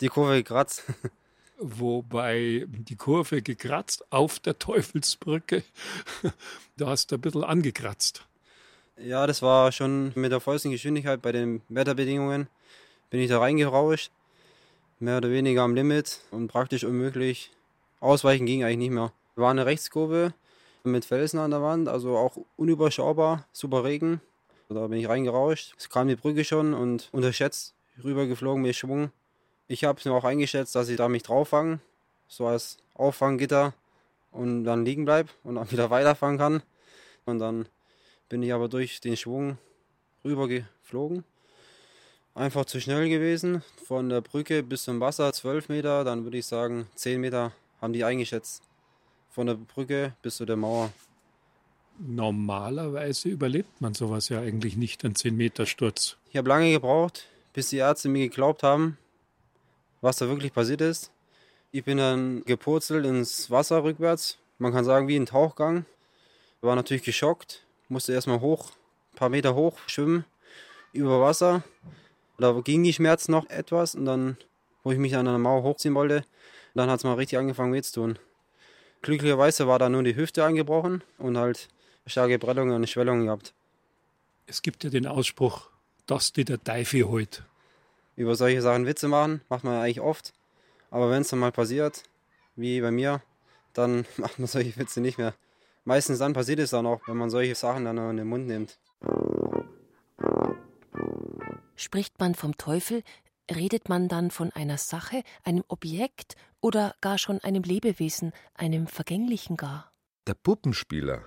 die 0.00 0.08
Kurve 0.08 0.36
gekratzt. 0.36 0.84
Wobei 1.58 2.66
die 2.68 2.96
Kurve 2.96 3.40
gekratzt 3.40 4.04
auf 4.10 4.38
der 4.38 4.58
Teufelsbrücke, 4.58 5.64
da 6.76 6.88
hast 6.88 7.10
du 7.10 7.14
ein 7.14 7.20
bisschen 7.22 7.44
angekratzt. 7.44 8.26
Ja, 8.98 9.26
das 9.26 9.40
war 9.40 9.72
schon 9.72 10.12
mit 10.14 10.32
der 10.32 10.40
vollsten 10.40 10.70
Geschwindigkeit 10.70 11.22
bei 11.22 11.32
den 11.32 11.62
Wetterbedingungen. 11.68 12.48
Bin 13.08 13.20
ich 13.20 13.28
da 13.28 13.38
reingerauscht, 13.38 14.10
mehr 15.00 15.18
oder 15.18 15.30
weniger 15.30 15.62
am 15.62 15.74
Limit 15.74 16.20
und 16.30 16.48
praktisch 16.48 16.84
unmöglich. 16.84 17.50
Ausweichen 18.00 18.44
ging 18.44 18.62
eigentlich 18.62 18.78
nicht 18.78 18.90
mehr. 18.90 19.12
War 19.34 19.50
eine 19.50 19.64
Rechtskurve 19.64 20.34
mit 20.84 21.04
Felsen 21.04 21.38
an 21.38 21.50
der 21.50 21.62
Wand, 21.62 21.88
also 21.88 22.16
auch 22.16 22.36
unüberschaubar, 22.56 23.46
super 23.52 23.84
Regen. 23.84 24.20
Da 24.68 24.86
bin 24.88 24.98
ich 24.98 25.08
reingerauscht. 25.08 25.74
Es 25.78 25.88
kam 25.88 26.08
die 26.08 26.16
Brücke 26.16 26.44
schon 26.44 26.74
und 26.74 27.08
unterschätzt 27.12 27.74
rübergeflogen 28.02 28.62
mit 28.62 28.76
Schwung. 28.76 29.10
Ich 29.68 29.84
habe 29.84 29.98
es 29.98 30.04
mir 30.04 30.12
auch 30.12 30.24
eingeschätzt, 30.24 30.74
dass 30.74 30.88
ich 30.88 30.96
da 30.96 31.08
mich 31.08 31.24
drauf 31.24 31.48
fange, 31.48 31.80
so 32.28 32.46
als 32.46 32.78
Auffanggitter 32.94 33.74
und 34.30 34.64
dann 34.64 34.84
liegen 34.84 35.04
bleibe 35.04 35.30
und 35.44 35.56
dann 35.56 35.70
wieder 35.70 35.90
weiterfahren 35.90 36.38
kann. 36.38 36.62
Und 37.24 37.38
dann 37.38 37.68
bin 38.28 38.42
ich 38.42 38.52
aber 38.52 38.68
durch 38.68 39.00
den 39.00 39.16
Schwung 39.16 39.58
rübergeflogen. 40.24 41.24
Einfach 42.34 42.66
zu 42.66 42.80
schnell 42.80 43.08
gewesen. 43.08 43.62
Von 43.86 44.08
der 44.08 44.20
Brücke 44.20 44.62
bis 44.62 44.84
zum 44.84 45.00
Wasser 45.00 45.32
12 45.32 45.68
Meter, 45.68 46.04
dann 46.04 46.24
würde 46.24 46.38
ich 46.38 46.46
sagen 46.46 46.86
10 46.94 47.20
Meter 47.20 47.52
haben 47.80 47.92
die 47.92 48.04
eingeschätzt. 48.04 48.62
Von 49.30 49.46
der 49.46 49.54
Brücke 49.54 50.14
bis 50.22 50.36
zu 50.36 50.44
der 50.44 50.56
Mauer. 50.56 50.92
Normalerweise 51.98 53.30
überlebt 53.30 53.80
man 53.80 53.94
sowas 53.94 54.28
ja 54.28 54.40
eigentlich 54.40 54.76
nicht, 54.76 55.04
einen 55.04 55.14
10-Meter-Sturz. 55.14 56.16
Ich 56.30 56.36
habe 56.36 56.48
lange 56.48 56.70
gebraucht, 56.70 57.26
bis 57.54 57.70
die 57.70 57.78
Ärzte 57.78 58.08
mir 58.08 58.28
geglaubt 58.28 58.62
haben, 58.62 58.98
was 60.00 60.16
da 60.16 60.28
wirklich 60.28 60.52
passiert 60.52 60.80
ist. 60.80 61.10
Ich 61.72 61.84
bin 61.84 61.98
dann 61.98 62.44
gepurzelt 62.44 63.04
ins 63.04 63.50
Wasser 63.50 63.84
rückwärts. 63.84 64.38
Man 64.58 64.72
kann 64.72 64.84
sagen, 64.84 65.08
wie 65.08 65.16
ein 65.16 65.26
Tauchgang. 65.26 65.84
War 66.60 66.74
natürlich 66.74 67.02
geschockt, 67.02 67.64
musste 67.88 68.12
erstmal 68.12 68.40
hoch, 68.40 68.70
ein 69.12 69.16
paar 69.16 69.28
Meter 69.28 69.54
hoch 69.54 69.78
schwimmen, 69.86 70.24
über 70.92 71.20
Wasser. 71.20 71.62
Da 72.38 72.52
ging 72.60 72.82
die 72.82 72.92
Schmerz 72.92 73.28
noch 73.28 73.48
etwas 73.50 73.94
und 73.94 74.06
dann, 74.06 74.36
wo 74.82 74.92
ich 74.92 74.98
mich 74.98 75.16
an 75.16 75.26
der 75.26 75.38
Mauer 75.38 75.62
hochziehen 75.62 75.94
wollte, 75.94 76.24
dann 76.74 76.90
hat 76.90 76.98
es 76.98 77.04
mal 77.04 77.14
richtig 77.14 77.38
angefangen 77.38 77.72
weh 77.72 77.82
zu 77.82 77.92
tun. 77.92 78.18
Glücklicherweise 79.02 79.66
war 79.66 79.78
da 79.78 79.88
nur 79.88 80.02
die 80.02 80.16
Hüfte 80.16 80.44
angebrochen 80.44 81.02
und 81.18 81.38
halt 81.38 81.68
starke 82.06 82.38
Prellungen 82.38 82.74
und 82.74 82.88
Schwellungen 82.88 83.26
gehabt. 83.26 83.54
Es 84.46 84.62
gibt 84.62 84.84
ja 84.84 84.90
den 84.90 85.06
Ausspruch, 85.06 85.70
dass 86.06 86.32
dir 86.32 86.44
der 86.44 86.62
Teufel 86.62 87.04
holt. 87.04 87.42
Über 88.16 88.34
solche 88.34 88.62
Sachen 88.62 88.86
Witze 88.86 89.08
machen, 89.08 89.42
macht 89.48 89.62
man 89.62 89.74
eigentlich 89.74 90.00
oft. 90.00 90.32
Aber 90.90 91.10
wenn 91.10 91.20
es 91.22 91.28
dann 91.28 91.38
mal 91.38 91.52
passiert, 91.52 92.02
wie 92.56 92.80
bei 92.80 92.90
mir, 92.90 93.22
dann 93.74 94.06
macht 94.16 94.38
man 94.38 94.48
solche 94.48 94.76
Witze 94.78 95.00
nicht 95.00 95.18
mehr. 95.18 95.34
Meistens 95.84 96.18
dann 96.18 96.32
passiert 96.32 96.58
es 96.58 96.70
dann 96.70 96.86
auch, 96.86 97.06
wenn 97.06 97.16
man 97.16 97.30
solche 97.30 97.54
Sachen 97.54 97.84
dann 97.84 97.98
in 97.98 98.16
den 98.16 98.26
Mund 98.26 98.46
nimmt. 98.46 98.78
Spricht 101.76 102.18
man 102.18 102.34
vom 102.34 102.56
Teufel, 102.56 103.02
redet 103.54 103.88
man 103.88 104.08
dann 104.08 104.30
von 104.30 104.50
einer 104.52 104.78
Sache, 104.78 105.22
einem 105.44 105.62
Objekt 105.68 106.34
oder 106.60 106.94
gar 107.00 107.18
schon 107.18 107.38
einem 107.40 107.62
Lebewesen, 107.62 108.32
einem 108.54 108.86
Vergänglichen 108.86 109.56
gar? 109.56 109.92
Der 110.26 110.34
Puppenspieler, 110.34 111.24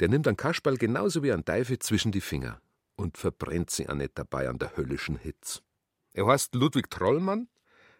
der 0.00 0.08
nimmt 0.08 0.26
einen 0.26 0.36
Kasperl 0.36 0.78
genauso 0.78 1.22
wie 1.22 1.32
ein 1.32 1.44
Teufel 1.44 1.78
zwischen 1.78 2.10
die 2.10 2.20
Finger 2.20 2.60
und 2.96 3.18
verbrennt 3.18 3.70
sie 3.70 3.88
auch 3.88 3.94
nicht 3.94 4.18
dabei 4.18 4.48
an 4.48 4.58
der 4.58 4.76
höllischen 4.76 5.16
Hitz. 5.16 5.62
Er 6.14 6.26
heißt 6.26 6.54
Ludwig 6.54 6.90
Trollmann, 6.90 7.48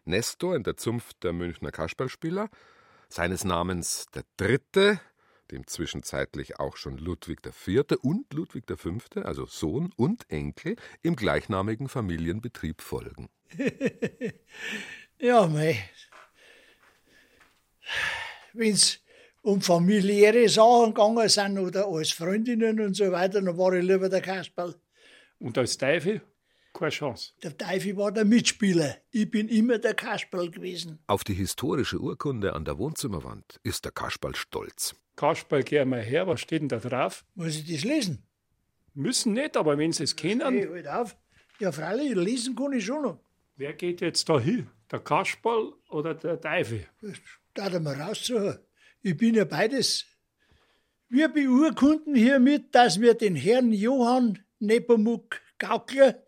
Nestor 0.04 0.54
in 0.54 0.64
der 0.64 0.76
Zunft 0.76 1.22
der 1.22 1.32
Münchner 1.32 1.70
Kasperlspieler, 1.70 2.50
seines 3.08 3.44
Namens 3.44 4.06
der 4.14 4.24
Dritte, 4.36 5.00
dem 5.50 5.66
zwischenzeitlich 5.66 6.58
auch 6.58 6.76
schon 6.76 6.98
Ludwig 6.98 7.40
IV. 7.46 7.84
und 8.02 8.32
Ludwig 8.32 8.64
V., 8.76 9.20
also 9.22 9.46
Sohn 9.46 9.92
und 9.96 10.28
Enkel, 10.30 10.76
im 11.02 11.16
gleichnamigen 11.16 11.88
Familienbetrieb 11.88 12.82
folgen. 12.82 13.28
ja, 15.18 15.46
mei. 15.46 15.78
Wenn's 18.52 18.98
um 19.42 19.60
familiäre 19.60 20.48
Sachen 20.48 20.94
gegangen 20.94 21.28
sind 21.28 21.58
oder 21.58 21.86
als 21.86 22.12
Freundinnen 22.12 22.80
und 22.80 22.94
so 22.94 23.10
weiter, 23.10 23.40
dann 23.40 23.58
war 23.58 23.72
ich 23.72 23.84
lieber 23.84 24.08
der 24.08 24.20
Kasperl. 24.20 24.74
Und 25.38 25.58
als 25.58 25.76
Teufel? 25.76 26.22
Keine 26.82 26.90
Chance. 26.90 27.30
Der 27.44 27.56
Teufel 27.56 27.96
war 27.96 28.10
der 28.10 28.24
Mitspieler. 28.24 28.96
Ich 29.12 29.30
bin 29.30 29.46
immer 29.46 29.78
der 29.78 29.94
Kasperl 29.94 30.50
gewesen. 30.50 30.98
Auf 31.06 31.22
die 31.22 31.32
historische 31.32 32.00
Urkunde 32.00 32.56
an 32.56 32.64
der 32.64 32.76
Wohnzimmerwand 32.76 33.60
ist 33.62 33.84
der 33.84 33.92
Kasperl 33.92 34.34
stolz. 34.34 34.96
Kasperl, 35.14 35.62
geh 35.62 35.84
mal 35.84 36.02
her, 36.02 36.26
was 36.26 36.40
steht 36.40 36.62
denn 36.62 36.68
da 36.68 36.78
drauf? 36.78 37.24
Muss 37.36 37.54
ich 37.54 37.72
das 37.72 37.84
lesen? 37.84 38.26
Müssen 38.94 39.34
nicht, 39.34 39.56
aber 39.56 39.78
wenn 39.78 39.92
sie 39.92 40.02
es 40.02 40.16
kennen. 40.16 40.40
Hey, 40.40 40.66
halt 40.66 40.88
auf. 40.88 41.16
Ja, 41.60 41.70
freilich, 41.70 42.16
lesen 42.16 42.56
kann 42.56 42.72
ich 42.72 42.84
schon 42.84 43.02
noch. 43.02 43.20
Wer 43.54 43.74
geht 43.74 44.00
jetzt 44.00 44.28
da 44.28 44.40
hin? 44.40 44.66
Der 44.90 44.98
Kasperl 44.98 45.74
oder 45.88 46.14
der 46.16 46.40
Teufel? 46.40 46.88
Das 47.00 47.12
darf 47.54 47.80
mal 47.80 47.94
raussuchen. 47.94 48.58
Ich 49.02 49.16
bin 49.16 49.36
ja 49.36 49.44
beides. 49.44 50.04
Wir 51.08 51.28
beurkunden 51.28 52.16
hiermit, 52.16 52.74
dass 52.74 53.00
wir 53.00 53.14
den 53.14 53.36
Herrn 53.36 53.72
Johann 53.72 54.40
Nepomuk 54.58 55.40
Gaukler, 55.58 56.24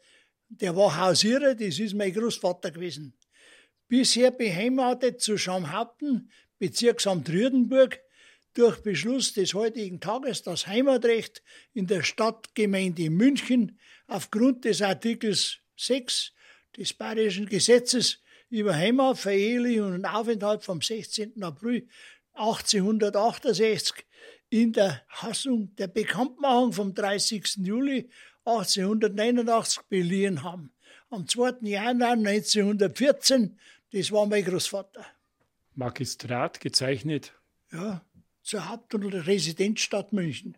der 0.48 0.76
war 0.76 0.96
Hausierer, 0.96 1.54
das 1.54 1.78
ist 1.78 1.94
mein 1.94 2.12
Großvater 2.12 2.70
gewesen, 2.70 3.14
bisher 3.88 4.30
beheimatet 4.30 5.20
zu 5.20 5.36
Schamhaupten, 5.36 6.30
Bezirksamt 6.58 7.28
Rüdenburg, 7.28 8.00
durch 8.54 8.80
Beschluss 8.82 9.32
des 9.32 9.52
heutigen 9.54 10.00
Tages 10.00 10.42
das 10.42 10.66
Heimatrecht 10.66 11.42
in 11.72 11.86
der 11.86 12.02
Stadtgemeinde 12.02 13.10
München 13.10 13.78
aufgrund 14.06 14.64
des 14.64 14.80
Artikels 14.80 15.58
6 15.76 16.32
des 16.76 16.94
Bayerischen 16.94 17.46
Gesetzes 17.46 18.20
über 18.48 18.74
Heimat, 18.74 19.18
Verehelichung 19.18 19.94
und 19.94 20.04
Aufenthalt 20.04 20.62
vom 20.62 20.80
16. 20.80 21.42
April 21.42 21.88
1868 22.34 24.04
in 24.50 24.72
der 24.72 25.02
Hassung 25.08 25.74
der 25.76 25.88
Bekanntmachung 25.88 26.72
vom 26.72 26.94
30. 26.94 27.56
Juli 27.62 28.08
1889 28.44 29.82
beliehen 29.88 30.42
haben. 30.42 30.72
Am 31.10 31.26
2. 31.26 31.58
Januar 31.62 32.12
1914, 32.12 33.58
das 33.92 34.12
war 34.12 34.26
mein 34.26 34.44
Großvater. 34.44 35.06
Magistrat 35.74 36.60
gezeichnet? 36.60 37.32
Ja, 37.72 38.04
zur 38.42 38.68
Haupt- 38.68 38.94
und 38.94 39.04
Residenzstadt 39.04 40.12
München. 40.12 40.56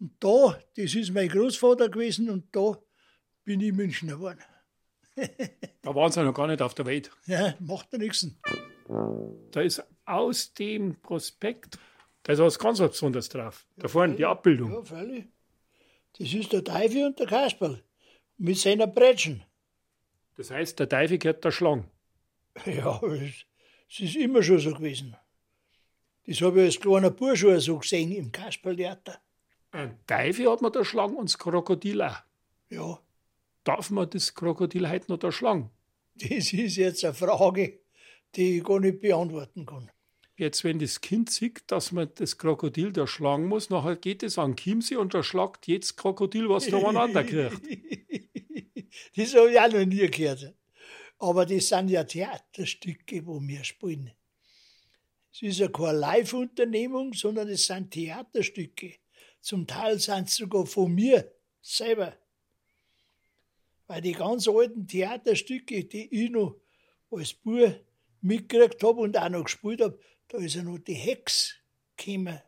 Und 0.00 0.12
da, 0.20 0.58
das 0.76 0.94
ist 0.94 1.12
mein 1.12 1.28
Großvater 1.28 1.88
gewesen 1.88 2.30
und 2.30 2.54
da 2.54 2.78
bin 3.44 3.60
ich 3.60 3.72
Münchner 3.72 4.14
geworden. 4.14 4.42
da 5.82 5.94
waren 5.94 6.12
sie 6.12 6.22
noch 6.22 6.34
gar 6.34 6.46
nicht 6.46 6.62
auf 6.62 6.74
der 6.74 6.86
Welt. 6.86 7.10
Ja, 7.26 7.54
macht 7.60 7.92
ja 7.92 7.98
nichts. 7.98 8.26
Da 9.50 9.60
ist 9.60 9.82
aus 10.04 10.52
dem 10.54 11.00
Prospekt, 11.00 11.78
da 12.22 12.32
ist 12.32 12.38
was 12.38 12.58
ganz 12.58 12.78
Besonderes 12.78 13.28
drauf. 13.28 13.66
Da 13.76 13.84
ja, 13.84 13.88
vorne 13.88 14.14
die 14.14 14.24
Abbildung. 14.24 14.72
Ja, 14.72 14.82
freilich. 14.82 15.26
Das 16.18 16.32
ist 16.32 16.52
der 16.52 16.64
Teufel 16.64 17.06
und 17.06 17.18
der 17.18 17.26
Kasperl. 17.26 17.82
Mit 18.36 18.58
seiner 18.58 18.86
Bretschen. 18.86 19.44
Das 20.36 20.50
heißt, 20.50 20.78
der 20.78 20.88
Teufel 20.88 21.18
gehört 21.18 21.44
der 21.44 21.50
Schlange. 21.50 21.90
Ja, 22.66 23.00
es 23.02 24.00
ist 24.00 24.16
immer 24.16 24.42
schon 24.42 24.58
so 24.58 24.74
gewesen. 24.74 25.16
Das 26.26 26.40
habe 26.42 26.60
ich 26.60 26.66
als 26.66 26.80
kleiner 26.80 27.10
Bursch 27.10 27.40
schon 27.40 27.58
so 27.60 27.78
gesehen 27.78 28.12
im 28.12 28.30
Kasperltheater. 28.32 29.20
Ein 29.70 29.98
Teufel 30.06 30.50
hat 30.50 30.60
man 30.60 30.72
da 30.72 30.84
Schlange 30.84 31.16
und 31.16 31.28
das 31.28 31.38
Krokodil 31.38 32.02
auch. 32.02 32.18
Ja. 32.70 32.98
Darf 33.64 33.90
man 33.90 34.08
das 34.10 34.34
Krokodil 34.34 34.88
heute 34.88 35.10
noch 35.10 35.18
da 35.18 35.32
schlagen? 35.32 35.70
Das 36.14 36.52
ist 36.52 36.76
jetzt 36.76 37.04
eine 37.04 37.14
Frage, 37.14 37.80
die 38.34 38.58
ich 38.58 38.64
gar 38.64 38.80
nicht 38.80 39.00
beantworten 39.00 39.66
kann. 39.66 39.90
Jetzt, 40.38 40.62
wenn 40.62 40.78
das 40.78 41.00
Kind 41.00 41.30
sieht, 41.30 41.64
dass 41.66 41.90
man 41.90 42.12
das 42.14 42.38
Krokodil 42.38 42.92
da 42.92 43.08
schlagen 43.08 43.48
muss, 43.48 43.70
nachher 43.70 43.96
geht 43.96 44.22
es 44.22 44.38
an 44.38 44.54
Chiemsee 44.54 44.94
und 44.94 45.12
da 45.12 45.24
schlagt 45.24 45.66
jetzt 45.66 45.96
Krokodil, 45.96 46.48
was 46.48 46.66
da 46.68 46.78
aneinander 46.78 47.24
kriegt. 47.24 47.60
das 49.16 49.34
habe 49.34 49.50
ich 49.50 49.58
auch 49.58 49.72
noch 49.72 49.84
nie 49.84 50.08
gehört. 50.08 50.54
Aber 51.18 51.44
das 51.44 51.66
sind 51.66 51.90
ja 51.90 52.04
Theaterstücke, 52.04 53.26
wo 53.26 53.40
wir 53.40 53.64
spielen. 53.64 54.12
Es 55.32 55.42
ist 55.42 55.58
ja 55.58 55.66
keine 55.66 55.98
Live-Unternehmung, 55.98 57.14
sondern 57.14 57.48
es 57.48 57.66
sind 57.66 57.90
Theaterstücke. 57.90 58.94
Zum 59.40 59.66
Teil 59.66 59.98
sind 59.98 60.28
es 60.28 60.36
sogar 60.36 60.66
von 60.66 60.94
mir 60.94 61.32
selber. 61.60 62.16
Weil 63.88 64.02
die 64.02 64.12
ganz 64.12 64.46
alten 64.46 64.86
Theaterstücke, 64.86 65.82
die 65.82 66.14
ich 66.14 66.30
noch 66.30 66.60
als 67.10 67.34
Bub 67.34 67.74
mitgekriegt 68.20 68.80
habe 68.84 69.00
und 69.00 69.18
auch 69.18 69.28
noch 69.30 69.42
gespielt 69.42 69.80
habe, 69.80 69.98
da 70.28 70.38
ist 70.38 70.54
ja 70.54 70.62
noch 70.62 70.78
die 70.78 70.94
Hex 70.94 71.54
gekommen. 71.96 72.40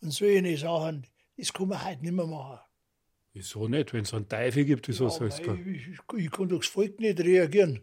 Und 0.00 0.12
solche 0.12 0.58
Sachen, 0.58 1.06
das 1.36 1.52
kann 1.52 1.68
man 1.68 1.84
heute 1.84 2.02
nicht 2.02 2.12
mehr 2.12 2.26
machen. 2.26 2.60
Wieso 3.32 3.68
nicht? 3.68 3.92
Wenn 3.92 4.02
es 4.02 4.14
einen 4.14 4.28
Teufel 4.28 4.64
gibt, 4.64 4.88
wieso 4.88 5.04
ja, 5.04 5.10
soll 5.10 5.28
es 5.28 5.38
ich, 5.38 5.46
ich, 5.46 6.24
ich 6.24 6.30
kann 6.30 6.48
durchs 6.48 6.68
Volk 6.68 6.98
nicht 7.00 7.20
reagieren. 7.20 7.82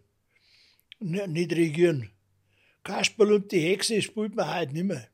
Nicht, 1.00 1.28
nicht 1.28 1.54
reagieren. 1.54 2.12
Kasperl 2.84 3.34
und 3.34 3.52
die 3.52 3.62
Hexe 3.62 4.02
spielt 4.02 4.36
man 4.36 4.54
heute 4.54 4.74
nicht 4.74 4.84
mehr. 4.84 5.08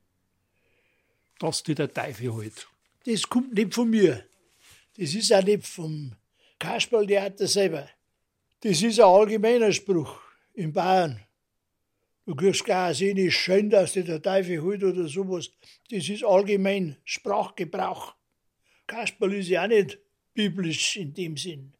Dass 1.39 1.63
die 1.63 1.75
der 1.75 1.91
Teufel 1.91 2.35
halt. 2.35 2.67
Das 3.05 3.23
kommt 3.23 3.53
nicht 3.53 3.73
von 3.73 3.89
mir. 3.89 4.25
Das 4.97 5.15
ist 5.15 5.33
auch 5.33 5.43
nicht 5.43 5.65
vom 5.65 6.15
Kasperltheater 6.59 7.47
selber. 7.47 7.89
Das 8.59 8.81
ist 8.81 8.99
ein 8.99 9.05
allgemeiner 9.05 9.71
Spruch 9.71 10.19
in 10.53 10.71
Bayern. 10.71 11.19
Du 12.31 12.37
kriegst 12.37 12.63
gar 12.63 12.93
sehen, 12.93 13.17
ist 13.17 13.33
schön, 13.33 13.69
dass 13.69 13.91
dir 13.91 14.05
der 14.05 14.21
Teufel 14.21 14.61
holt 14.61 14.85
oder 14.85 15.05
sowas. 15.09 15.51
Das 15.89 16.07
ist 16.07 16.23
allgemein 16.23 16.95
Sprachgebrauch. 17.03 18.15
Kasperl 18.87 19.33
ist 19.33 19.49
ja 19.49 19.65
auch 19.65 19.67
nicht 19.67 19.99
biblisch 20.33 20.95
in 20.95 21.13
dem 21.13 21.35
Sinn. 21.35 21.73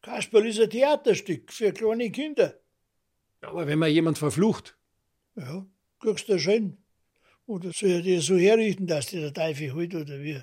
Kasperl 0.00 0.46
ist 0.46 0.60
ein 0.60 0.70
Theaterstück 0.70 1.52
für 1.52 1.72
kleine 1.72 2.08
Kinder. 2.12 2.60
Ja, 3.42 3.48
aber 3.48 3.66
wenn 3.66 3.80
man 3.80 3.90
jemand 3.90 4.16
verflucht. 4.16 4.78
Ja, 5.34 5.66
kriegst 5.98 6.28
du 6.28 6.38
schön. 6.38 6.76
Oder 7.46 7.72
soll 7.72 7.90
er 7.90 8.02
dir 8.02 8.20
so 8.20 8.36
herrichten, 8.36 8.86
dass 8.86 9.06
dir 9.06 9.22
der 9.22 9.34
Teufel 9.34 9.74
holt 9.74 9.92
oder 9.96 10.22
wie? 10.22 10.40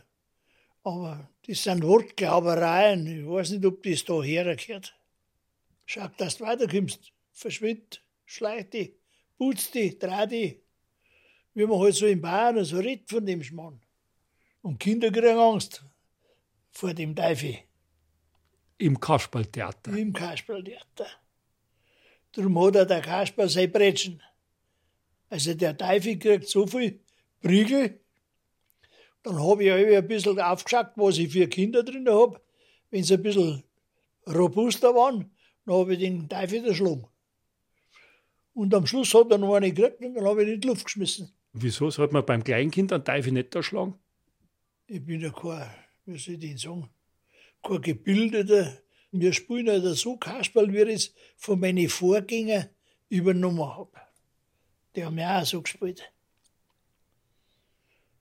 Aber 0.83 1.29
das 1.47 1.63
sind 1.63 1.83
Wortglaubereien. 1.83 3.07
Ich 3.07 3.25
weiß 3.25 3.51
nicht, 3.51 3.65
ob 3.65 3.81
das 3.81 4.03
da 4.03 4.21
hergehört. 4.21 4.93
Schau, 5.85 6.09
dass 6.17 6.37
du 6.37 6.43
weiterkommst. 6.43 7.13
Verschwind, 7.31 8.03
schleich 8.25 8.69
dich 8.71 8.96
putz 9.37 9.71
dich, 9.71 9.99
dreh 9.99 10.27
dich. 10.27 10.61
Wie 11.53 11.65
man 11.65 11.79
halt 11.79 11.95
so 11.95 12.05
in 12.05 12.21
Bayern 12.21 12.63
so 12.63 12.77
redet 12.77 13.09
von 13.09 13.25
dem 13.25 13.43
Schmarrn. 13.43 13.81
Und 14.61 14.79
Kinder 14.79 15.11
kriegen 15.11 15.37
Angst 15.37 15.83
vor 16.71 16.93
dem 16.93 17.15
Teufel. 17.15 17.57
Im 18.77 18.99
Kasperltheater. 18.99 19.95
Im 19.95 20.13
Kasperltheater. 20.13 21.07
Darum 22.33 22.63
hat 22.63 22.75
er 22.75 22.85
der 22.85 23.01
Kasper 23.01 23.49
sein 23.49 23.71
Bretschen. 23.71 24.21
Also 25.29 25.53
der 25.53 25.75
Teufel 25.75 26.19
kriegt 26.19 26.47
so 26.47 26.67
viel 26.67 26.99
Prügel. 27.41 27.99
Dann 29.23 29.41
habe 29.41 29.63
ich 29.63 29.71
auch 29.71 29.97
ein 29.97 30.07
bisschen 30.07 30.39
aufgeschaut, 30.39 30.91
was 30.95 31.17
ich 31.17 31.31
für 31.31 31.47
Kinder 31.47 31.83
drin 31.83 32.07
habe. 32.07 32.39
Wenn 32.91 33.03
sie 33.03 33.15
ein 33.15 33.23
bisschen 33.23 33.63
robuster 34.27 34.93
waren, 34.93 35.31
dann 35.65 35.75
habe 35.75 35.93
ich 35.93 35.99
den 35.99 36.29
Teufel 36.29 36.65
erschlagen. 36.65 37.07
Und 38.57 38.73
am 38.73 38.87
Schluss 38.87 39.13
hat 39.13 39.29
er 39.29 39.37
noch 39.37 39.53
eine 39.53 39.71
gekriegt 39.71 40.03
und 40.03 40.15
dann 40.15 40.25
habe 40.25 40.41
ich 40.41 40.47
ihn 40.47 40.55
in 40.55 40.61
die 40.61 40.67
Luft 40.67 40.85
geschmissen. 40.85 41.31
Wieso 41.53 41.91
sollte 41.91 42.13
man 42.13 42.25
beim 42.25 42.43
Kleinkind 42.43 42.91
einen 42.91 43.05
Teufel 43.05 43.31
nicht 43.31 43.53
erschlagen? 43.53 43.93
Ich 44.87 45.05
bin 45.05 45.21
ja 45.21 45.29
kein, 45.29 45.69
wie 46.07 46.17
soll 46.17 46.33
ich 46.33 46.39
denn 46.39 46.57
sagen, 46.57 46.89
kein 47.61 47.81
gebildeter. 47.83 48.79
Wir 49.11 49.31
spielen 49.31 49.67
ja 49.67 49.93
so 49.93 50.17
Kasperl, 50.17 50.73
wie 50.73 50.81
ich 50.91 50.95
es 50.95 51.13
von 51.35 51.59
meinen 51.59 51.87
Vorgängern 51.87 52.69
übernommen 53.09 53.63
habe. 53.63 53.91
Die 54.95 55.05
haben 55.05 55.19
ja 55.19 55.39
auch 55.39 55.45
so 55.45 55.61
gespielt. 55.61 56.11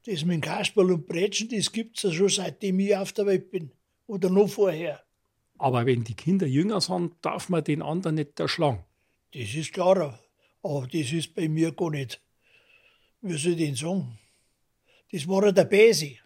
Das 0.05 0.23
mit 0.27 0.43
Kasperl 0.43 0.93
und 0.93 1.07
Bretschen, 1.07 1.49
das 1.49 1.73
gibt 1.73 1.97
es 1.97 2.03
ja 2.03 2.13
schon 2.13 2.29
seitdem 2.29 2.79
ich 2.81 2.95
auf 2.95 3.15
der 3.15 3.25
Welt 3.25 3.51
bin. 3.51 3.73
Oder 4.07 4.29
noch 4.29 4.49
vorher. 4.49 5.03
Aber 5.57 5.87
wenn 5.87 6.05
die 6.05 6.15
Kinder 6.15 6.47
jünger 6.47 6.83
sind, 6.83 7.15
darf 7.23 7.49
man 7.49 7.65
den 7.65 7.81
anderen 7.81 8.17
nicht 8.17 8.39
erschlagen. 8.39 8.85
Das 9.33 9.55
ist 9.55 9.73
klar. 9.73 10.21
Aber 10.67 10.89
das 10.89 11.13
ist 11.13 11.33
bei 11.33 11.49
mir 11.49 11.71
gar 11.71 11.91
nicht. 11.91 12.21
Wie 13.21 13.39
soll 13.39 13.53
ich 13.53 13.59
denn 13.59 13.77
sagen? 13.77 14.19
Das 15.13 15.29
war 15.29 15.45
ja 15.45 15.53
der 15.53 15.65
Bäse. 15.65 16.17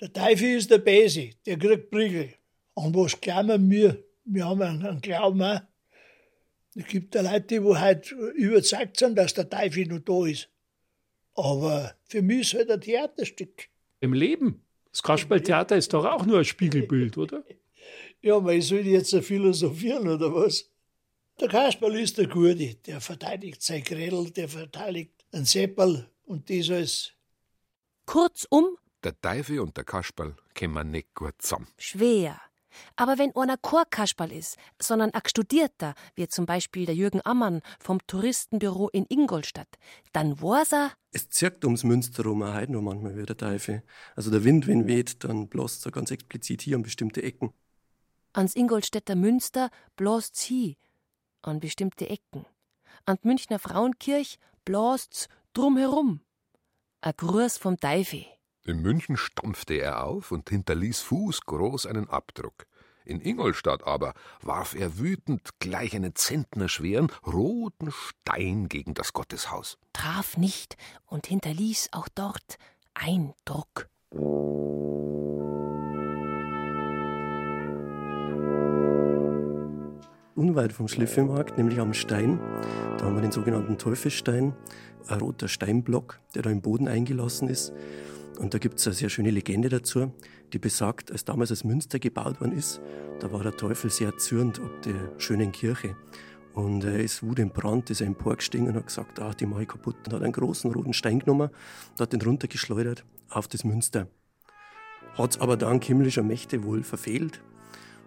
Der 0.00 0.12
Teufel 0.12 0.56
ist 0.56 0.72
der 0.72 0.78
Bäse, 0.78 1.30
der 1.46 1.56
kriegt 1.56 1.92
Prügel. 1.92 2.34
Und 2.74 2.96
was 2.96 3.20
glauben 3.20 3.70
wir? 3.70 4.02
Wir 4.24 4.44
haben 4.44 4.60
einen 4.60 5.00
Glauben 5.00 5.40
auch. 5.40 5.60
Es 6.74 6.84
gibt 6.86 7.14
ja 7.14 7.22
Leute, 7.22 7.60
die 7.60 7.74
halt 7.76 8.10
überzeugt 8.10 8.98
sind, 8.98 9.16
dass 9.16 9.34
der 9.34 9.48
Teufel 9.48 9.86
noch 9.86 10.00
da 10.00 10.26
ist. 10.26 10.50
Aber 11.34 11.94
für 12.08 12.22
mich 12.22 12.40
ist 12.40 12.54
halt 12.54 12.70
ein 12.72 12.80
Theaterstück. 12.80 13.68
Im 14.00 14.14
Leben? 14.14 14.64
Das 14.90 15.04
Kasperltheater 15.04 15.76
ist 15.76 15.92
doch 15.92 16.04
auch 16.04 16.26
nur 16.26 16.38
ein 16.38 16.44
Spiegelbild, 16.44 17.16
oder? 17.16 17.44
Ja, 18.22 18.36
aber 18.36 18.54
ich 18.54 18.66
soll 18.66 18.80
jetzt 18.80 19.10
so 19.10 19.20
philosophieren, 19.20 20.08
oder 20.08 20.34
was? 20.34 20.68
Der 21.40 21.48
Kasperl 21.48 21.96
ist 21.96 22.16
der 22.18 22.28
Gute, 22.28 22.76
der 22.86 23.00
verteidigt 23.00 23.62
sein 23.62 23.82
Grädel, 23.82 24.30
der 24.30 24.48
verteidigt 24.48 25.12
ein 25.32 25.44
Seppel 25.44 26.08
und 26.24 26.48
das 26.48 26.70
alles. 26.70 27.12
Kurzum, 28.06 28.78
Der 29.04 29.20
Teufel 29.20 29.60
und 29.60 29.76
der 29.76 29.84
Kasperl 29.84 30.34
kommen 30.58 30.90
nicht 30.90 31.14
gut 31.14 31.34
zusammen. 31.38 31.68
schwer. 31.78 32.40
Aber 32.94 33.16
wenn 33.18 33.34
einer 33.34 33.56
kein 33.56 33.84
Kasperl 33.90 34.32
ist, 34.32 34.56
sondern 34.80 35.12
ein 35.14 35.22
Studierter, 35.26 35.94
wie 36.14 36.28
zum 36.28 36.44
Beispiel 36.46 36.84
der 36.86 36.94
Jürgen 36.94 37.20
Ammann 37.24 37.62
vom 37.80 37.98
Touristenbüro 38.06 38.88
in 38.90 39.06
Ingolstadt, 39.08 39.68
dann 40.12 40.40
weiß 40.40 40.72
er, 40.72 40.92
Es 41.12 41.28
zirkt 41.30 41.64
ums 41.64 41.84
Münster 41.84 42.22
rum 42.24 42.42
auch 42.42 42.54
heute 42.54 42.72
noch 42.72 42.82
manchmal 42.82 43.14
wieder 43.16 43.34
der 43.34 43.36
Teufel. 43.36 43.82
Also 44.14 44.30
der 44.30 44.44
Wind, 44.44 44.66
wenn 44.66 44.86
weht, 44.86 45.24
dann 45.24 45.48
bläst 45.48 45.86
er 45.86 45.92
ganz 45.92 46.10
explizit 46.10 46.62
hier 46.62 46.76
an 46.76 46.82
bestimmte 46.82 47.22
Ecken. 47.22 47.52
ans 48.34 48.54
Ingolstädter 48.54 49.16
Münster 49.16 49.70
bläst's 49.96 50.50
hi, 50.50 50.76
an 51.46 51.60
bestimmte 51.60 52.08
Ecken. 52.08 52.46
An 53.04 53.18
die 53.22 53.28
Münchner 53.28 53.58
Frauenkirch 53.58 54.38
bläst's 54.64 55.28
drumherum. 55.52 56.20
A 57.00 57.12
Gruß 57.12 57.58
vom 57.58 57.78
Teufel. 57.78 58.26
In 58.64 58.82
München 58.82 59.16
stampfte 59.16 59.74
er 59.74 60.04
auf 60.04 60.32
und 60.32 60.50
hinterließ 60.50 61.00
fußgroß 61.02 61.86
einen 61.86 62.08
Abdruck. 62.10 62.66
In 63.04 63.20
Ingolstadt 63.20 63.86
aber 63.86 64.14
warf 64.42 64.74
er 64.74 64.98
wütend 64.98 65.60
gleich 65.60 65.94
einen 65.94 66.16
zentnerschweren 66.16 67.12
roten 67.24 67.92
Stein 67.92 68.68
gegen 68.68 68.94
das 68.94 69.12
Gotteshaus. 69.12 69.78
Traf 69.92 70.36
nicht 70.36 70.76
und 71.06 71.28
hinterließ 71.28 71.90
auch 71.92 72.08
dort 72.08 72.58
Eindruck. 72.94 73.88
Unweit 80.36 80.74
vom 80.74 80.86
Schliffelmarkt, 80.86 81.56
nämlich 81.56 81.80
am 81.80 81.94
Stein, 81.94 82.38
da 82.98 83.06
haben 83.06 83.14
wir 83.14 83.22
den 83.22 83.32
sogenannten 83.32 83.78
Teufelsstein, 83.78 84.54
ein 85.08 85.18
roter 85.18 85.48
Steinblock, 85.48 86.20
der 86.34 86.42
da 86.42 86.50
im 86.50 86.60
Boden 86.60 86.88
eingelassen 86.88 87.48
ist. 87.48 87.72
Und 88.38 88.52
da 88.52 88.58
gibt 88.58 88.78
es 88.78 88.86
eine 88.86 88.94
sehr 88.94 89.08
schöne 89.08 89.30
Legende 89.30 89.70
dazu, 89.70 90.12
die 90.52 90.58
besagt, 90.58 91.10
als 91.10 91.24
damals 91.24 91.48
das 91.48 91.64
Münster 91.64 91.98
gebaut 91.98 92.40
worden 92.42 92.52
ist, 92.52 92.82
da 93.20 93.32
war 93.32 93.42
der 93.42 93.56
Teufel 93.56 93.90
sehr 93.90 94.18
zürnt 94.18 94.60
ob 94.60 94.82
der 94.82 95.18
schönen 95.18 95.52
Kirche. 95.52 95.96
Und 96.52 96.84
er 96.84 97.00
ist 97.00 97.22
wutentbrannt, 97.22 97.88
ist 97.88 98.02
emporgestiegen 98.02 98.68
und 98.68 98.76
hat 98.76 98.86
gesagt, 98.88 99.20
ach, 99.20 99.34
die 99.34 99.46
mache 99.46 99.62
ich 99.62 99.68
kaputt. 99.68 99.96
Und 100.06 100.12
hat 100.12 100.22
einen 100.22 100.32
großen 100.32 100.70
roten 100.70 100.92
Stein 100.92 101.18
genommen 101.18 101.48
und 101.92 102.00
hat 102.00 102.12
den 102.12 102.20
runtergeschleudert 102.20 103.04
auf 103.30 103.48
das 103.48 103.64
Münster. 103.64 104.06
Hat 105.16 105.30
es 105.30 105.40
aber 105.40 105.56
dank 105.56 105.84
himmlischer 105.84 106.22
Mächte 106.22 106.62
wohl 106.62 106.82
verfehlt. 106.82 107.40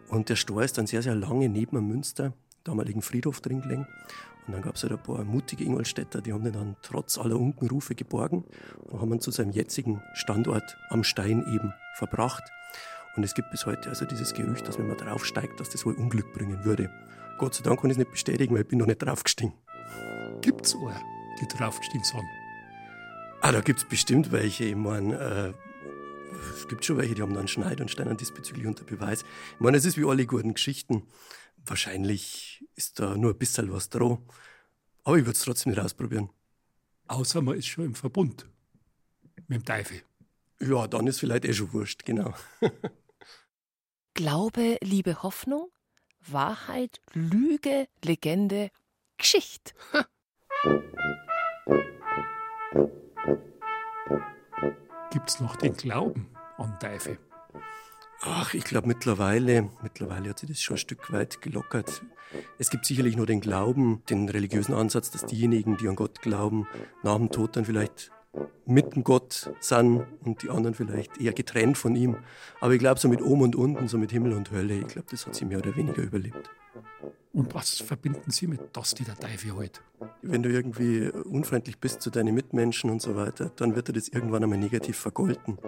Und 0.10 0.30
der 0.30 0.36
Stor 0.36 0.64
ist 0.64 0.78
dann 0.78 0.88
sehr, 0.88 1.02
sehr 1.02 1.16
lange 1.16 1.50
neben 1.50 1.76
dem 1.76 1.88
Münster, 1.88 2.34
damaligen 2.64 3.02
Friedhof 3.02 3.42
drin 3.42 3.62
gelegen. 3.62 3.88
Und 4.48 4.54
dann 4.54 4.62
gab 4.64 4.76
es 4.76 4.84
halt 4.84 4.94
ein 4.94 5.04
paar 5.04 5.24
mutige 5.24 5.64
Ingolstädter, 5.64 6.22
die 6.22 6.34
haben 6.34 6.44
den 6.44 6.54
dann 6.54 6.76
trotz 6.82 7.20
aller 7.20 7.40
Unkenrufe 7.40 7.94
geborgen 7.94 8.46
und 8.88 9.00
haben 9.00 9.14
ihn 9.14 9.22
zu 9.22 9.30
seinem 9.30 9.52
jetzigen 9.52 10.02
Standort 10.16 10.76
am 10.90 11.04
Stein 11.04 11.46
eben 11.54 11.72
verbracht. 11.96 12.44
Und 13.16 13.24
es 13.24 13.36
gibt 13.36 13.52
bis 13.52 13.68
heute 13.68 13.90
also 13.90 14.06
dieses 14.06 14.34
Gerücht, 14.34 14.68
dass 14.68 14.80
wenn 14.80 14.88
man 14.88 14.98
draufsteigt, 14.98 15.60
dass 15.60 15.70
das 15.70 15.86
wohl 15.86 15.94
Unglück 15.94 16.34
bringen 16.34 16.66
würde. 16.66 16.90
Gott 17.38 17.54
sei 17.54 17.64
Dank 17.64 17.82
kann 17.82 17.92
ich 17.92 17.96
es 17.96 18.00
nicht 18.00 18.12
bestätigen, 18.12 18.56
weil 18.56 18.64
ich 18.64 18.68
bin 18.68 18.80
noch 18.80 18.88
nicht 18.88 19.04
draufgestiegen. 19.04 19.54
Gibt's 20.42 20.76
auch, 20.76 20.92
die 21.40 21.48
draufgestiegen 21.48 22.04
sind. 22.04 22.24
Ah, 23.42 23.52
da 23.52 23.62
gibt 23.62 23.80
es 23.80 23.86
bestimmt 23.86 24.32
welche. 24.32 24.66
Ich 24.66 24.76
meine, 24.76 25.54
äh, 25.54 25.69
es 26.56 26.68
gibt 26.68 26.86
schon 26.86 26.98
welche, 26.98 27.16
die 27.16 27.22
haben 27.22 27.34
dann 27.34 27.48
Schneid 27.48 27.82
und 27.82 27.90
Stein 27.90 28.16
diesbezüglich 28.18 28.66
unter 28.66 28.84
Beweis. 28.84 29.24
Ich 29.54 29.60
meine, 29.60 29.78
es 29.78 29.86
ist 29.86 29.98
wie 29.98 30.06
alle 30.06 30.26
guten 30.26 30.54
Geschichten. 30.54 31.04
Wahrscheinlich 31.66 32.66
ist 32.76 33.00
da 33.00 33.16
nur 33.16 33.32
ein 33.32 33.38
bisschen 33.38 33.72
was 33.72 33.90
dran. 33.90 34.20
Aber 35.04 35.18
ich 35.18 35.26
würde 35.26 35.38
es 35.38 35.42
trotzdem 35.42 35.72
nicht 35.72 35.82
ausprobieren. 35.82 36.30
Außer 37.08 37.42
man 37.42 37.58
ist 37.58 37.68
schon 37.68 37.86
im 37.86 37.96
Verbund 37.96 38.48
mit 39.48 39.62
dem 39.62 39.66
Teufel. 39.66 40.02
Ja, 40.62 40.88
dann 40.88 41.08
ist 41.08 41.20
vielleicht 41.20 41.46
eh 41.46 41.54
schon 41.54 41.74
wurscht, 41.74 42.06
genau. 42.06 42.34
Glaube, 44.14 44.78
Liebe, 44.82 45.24
Hoffnung, 45.24 45.70
Wahrheit, 46.28 47.00
Lüge, 47.14 47.88
Legende, 48.04 48.70
Geschichte. 49.18 49.74
Gibt's 55.12 55.40
noch 55.40 55.56
den 55.56 55.74
Glauben 55.74 56.28
an 56.58 56.78
Teufel? 56.80 57.18
Ach, 58.22 58.54
ich 58.54 58.64
glaube 58.64 58.88
mittlerweile, 58.88 59.70
mittlerweile 59.82 60.30
hat 60.30 60.40
sich 60.40 60.50
das 60.50 60.62
schon 60.62 60.76
ein 60.76 60.80
Stück 60.80 61.12
weit 61.12 61.42
gelockert. 61.42 62.04
Es 62.60 62.70
gibt 62.70 62.86
sicherlich 62.86 63.16
nur 63.16 63.26
den 63.26 63.42
Glauben, 63.42 64.04
den 64.10 64.30
religiösen 64.30 64.76
Ansatz, 64.76 65.10
dass 65.10 65.26
diejenigen, 65.26 65.78
die 65.78 65.88
an 65.88 65.96
Gott 65.96 66.22
glauben, 66.22 66.68
nach 67.02 67.16
dem 67.16 67.32
Tod 67.32 67.56
dann 67.56 67.66
vielleicht 67.66 68.12
mit 68.68 68.94
dem 68.94 69.04
Gott 69.04 69.52
sind 69.60 70.06
und 70.24 70.44
die 70.44 70.52
anderen 70.52 70.76
vielleicht 70.76 71.20
eher 71.20 71.34
getrennt 71.34 71.78
von 71.78 71.96
ihm. 71.96 72.18
Aber 72.62 72.74
ich 72.74 72.80
glaube, 72.80 73.00
so 73.00 73.10
mit 73.10 73.22
oben 73.22 73.42
und 73.42 73.56
unten, 73.56 73.88
so 73.88 73.98
mit 73.98 74.12
Himmel 74.12 74.34
und 74.34 74.52
Hölle, 74.52 74.76
ich 74.76 74.88
glaube, 74.88 75.08
das 75.10 75.26
hat 75.26 75.34
sie 75.34 75.46
mehr 75.46 75.58
oder 75.58 75.76
weniger 75.76 76.04
überlebt. 76.04 76.52
Und 77.32 77.54
was 77.54 77.78
verbinden 77.78 78.32
Sie 78.32 78.48
mit 78.48 78.60
das, 78.74 78.96
die 78.96 79.04
der 79.04 79.16
Teufel 79.16 79.56
halt? 79.56 79.82
Wenn 80.24 80.42
du 80.42 80.50
irgendwie 80.50 81.10
unfreundlich 81.10 81.78
bist 81.78 82.02
zu 82.02 82.10
deinen 82.10 82.34
Mitmenschen 82.34 82.90
und 82.90 83.02
so 83.02 83.16
weiter, 83.16 83.52
dann 83.56 83.76
wird 83.76 83.88
dir 83.88 83.94
das 83.94 84.08
irgendwann 84.08 84.44
einmal 84.44 84.58
negativ 84.58 84.98
vergolten. 84.98 85.60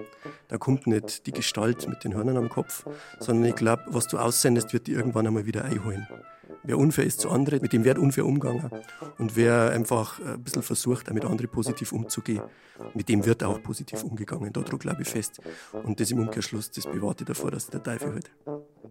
Da 0.47 0.57
kommt 0.57 0.87
nicht 0.87 1.27
die 1.27 1.31
Gestalt 1.31 1.87
mit 1.87 2.03
den 2.03 2.15
Hörnern 2.15 2.37
am 2.37 2.49
Kopf, 2.49 2.85
sondern 3.19 3.45
ich 3.45 3.55
glaube, 3.55 3.83
was 3.87 4.07
du 4.07 4.17
aussendest, 4.17 4.73
wird 4.73 4.87
dir 4.87 4.97
irgendwann 4.97 5.27
einmal 5.27 5.45
wieder 5.45 5.63
einholen. 5.63 6.07
Wer 6.63 6.77
unfair 6.77 7.05
ist 7.05 7.19
zu 7.19 7.29
anderen, 7.29 7.61
mit 7.61 7.73
dem 7.73 7.83
wird 7.83 7.97
unfair 7.97 8.25
umgegangen. 8.25 8.69
Und 9.17 9.35
wer 9.35 9.71
einfach 9.71 10.19
ein 10.19 10.43
bisschen 10.43 10.63
versucht, 10.63 11.09
auch 11.09 11.13
mit 11.13 11.25
anderen 11.25 11.49
positiv 11.49 11.91
umzugehen, 11.91 12.43
mit 12.93 13.07
dem 13.09 13.25
wird 13.25 13.43
auch 13.43 13.61
positiv 13.61 14.03
umgegangen. 14.03 14.51
Da 14.51 14.61
glaube 14.61 15.01
ich 15.03 15.07
fest. 15.07 15.41
Und 15.83 15.99
das 15.99 16.11
im 16.11 16.19
Umkehrschluss, 16.19 16.71
das 16.71 16.85
bewahrt 16.85 17.19
dich 17.19 17.27
davor, 17.27 17.51
dass 17.51 17.67
der 17.67 17.81
Teufel 17.81 18.13
halt. 18.13 18.31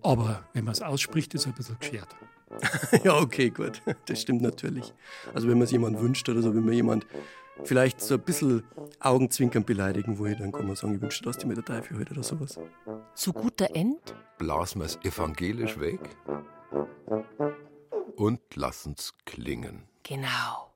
Aber 0.03 0.45
wenn 0.53 0.65
man 0.65 0.73
es 0.73 0.83
ausspricht, 0.83 1.35
ist 1.35 1.43
es 1.43 1.47
ein 1.47 1.55
bisschen 1.55 1.79
geschert. 1.79 2.17
ja, 3.05 3.17
okay, 3.17 3.51
gut. 3.51 3.83
Das 4.07 4.21
stimmt 4.21 4.43
natürlich. 4.43 4.93
Also 5.35 5.49
wenn 5.49 5.59
man 5.59 5.65
es 5.65 5.71
jemand 5.71 6.01
wünscht 6.01 6.29
oder 6.29 6.43
so, 6.43 6.55
wenn 6.55 6.65
man 6.65 6.75
jemand 6.75 7.07
vielleicht 7.65 8.01
so 8.01 8.15
ein 8.15 8.21
bisschen 8.21 8.65
Augenzwinkern 9.01 9.65
beleidigen 9.65 10.19
will, 10.19 10.35
dann 10.35 10.53
kann 10.53 10.67
man 10.67 10.77
sagen, 10.77 10.95
ich 10.95 11.01
wünsche, 11.03 11.23
dass 11.23 11.39
die 11.39 11.47
mit 11.47 11.57
der 11.57 11.65
Teufel 11.65 11.99
halt 11.99 12.11
oder 12.11 12.23
sowas. 12.23 12.59
Zu 13.15 13.33
guter 13.33 13.75
End 13.75 14.15
Blasen 14.39 14.81
wir's 14.81 14.99
evangelisch 15.03 15.79
weg 15.79 16.01
und 18.17 18.41
lassen's 18.55 19.15
klingen. 19.27 19.85
Genau. 20.03 20.70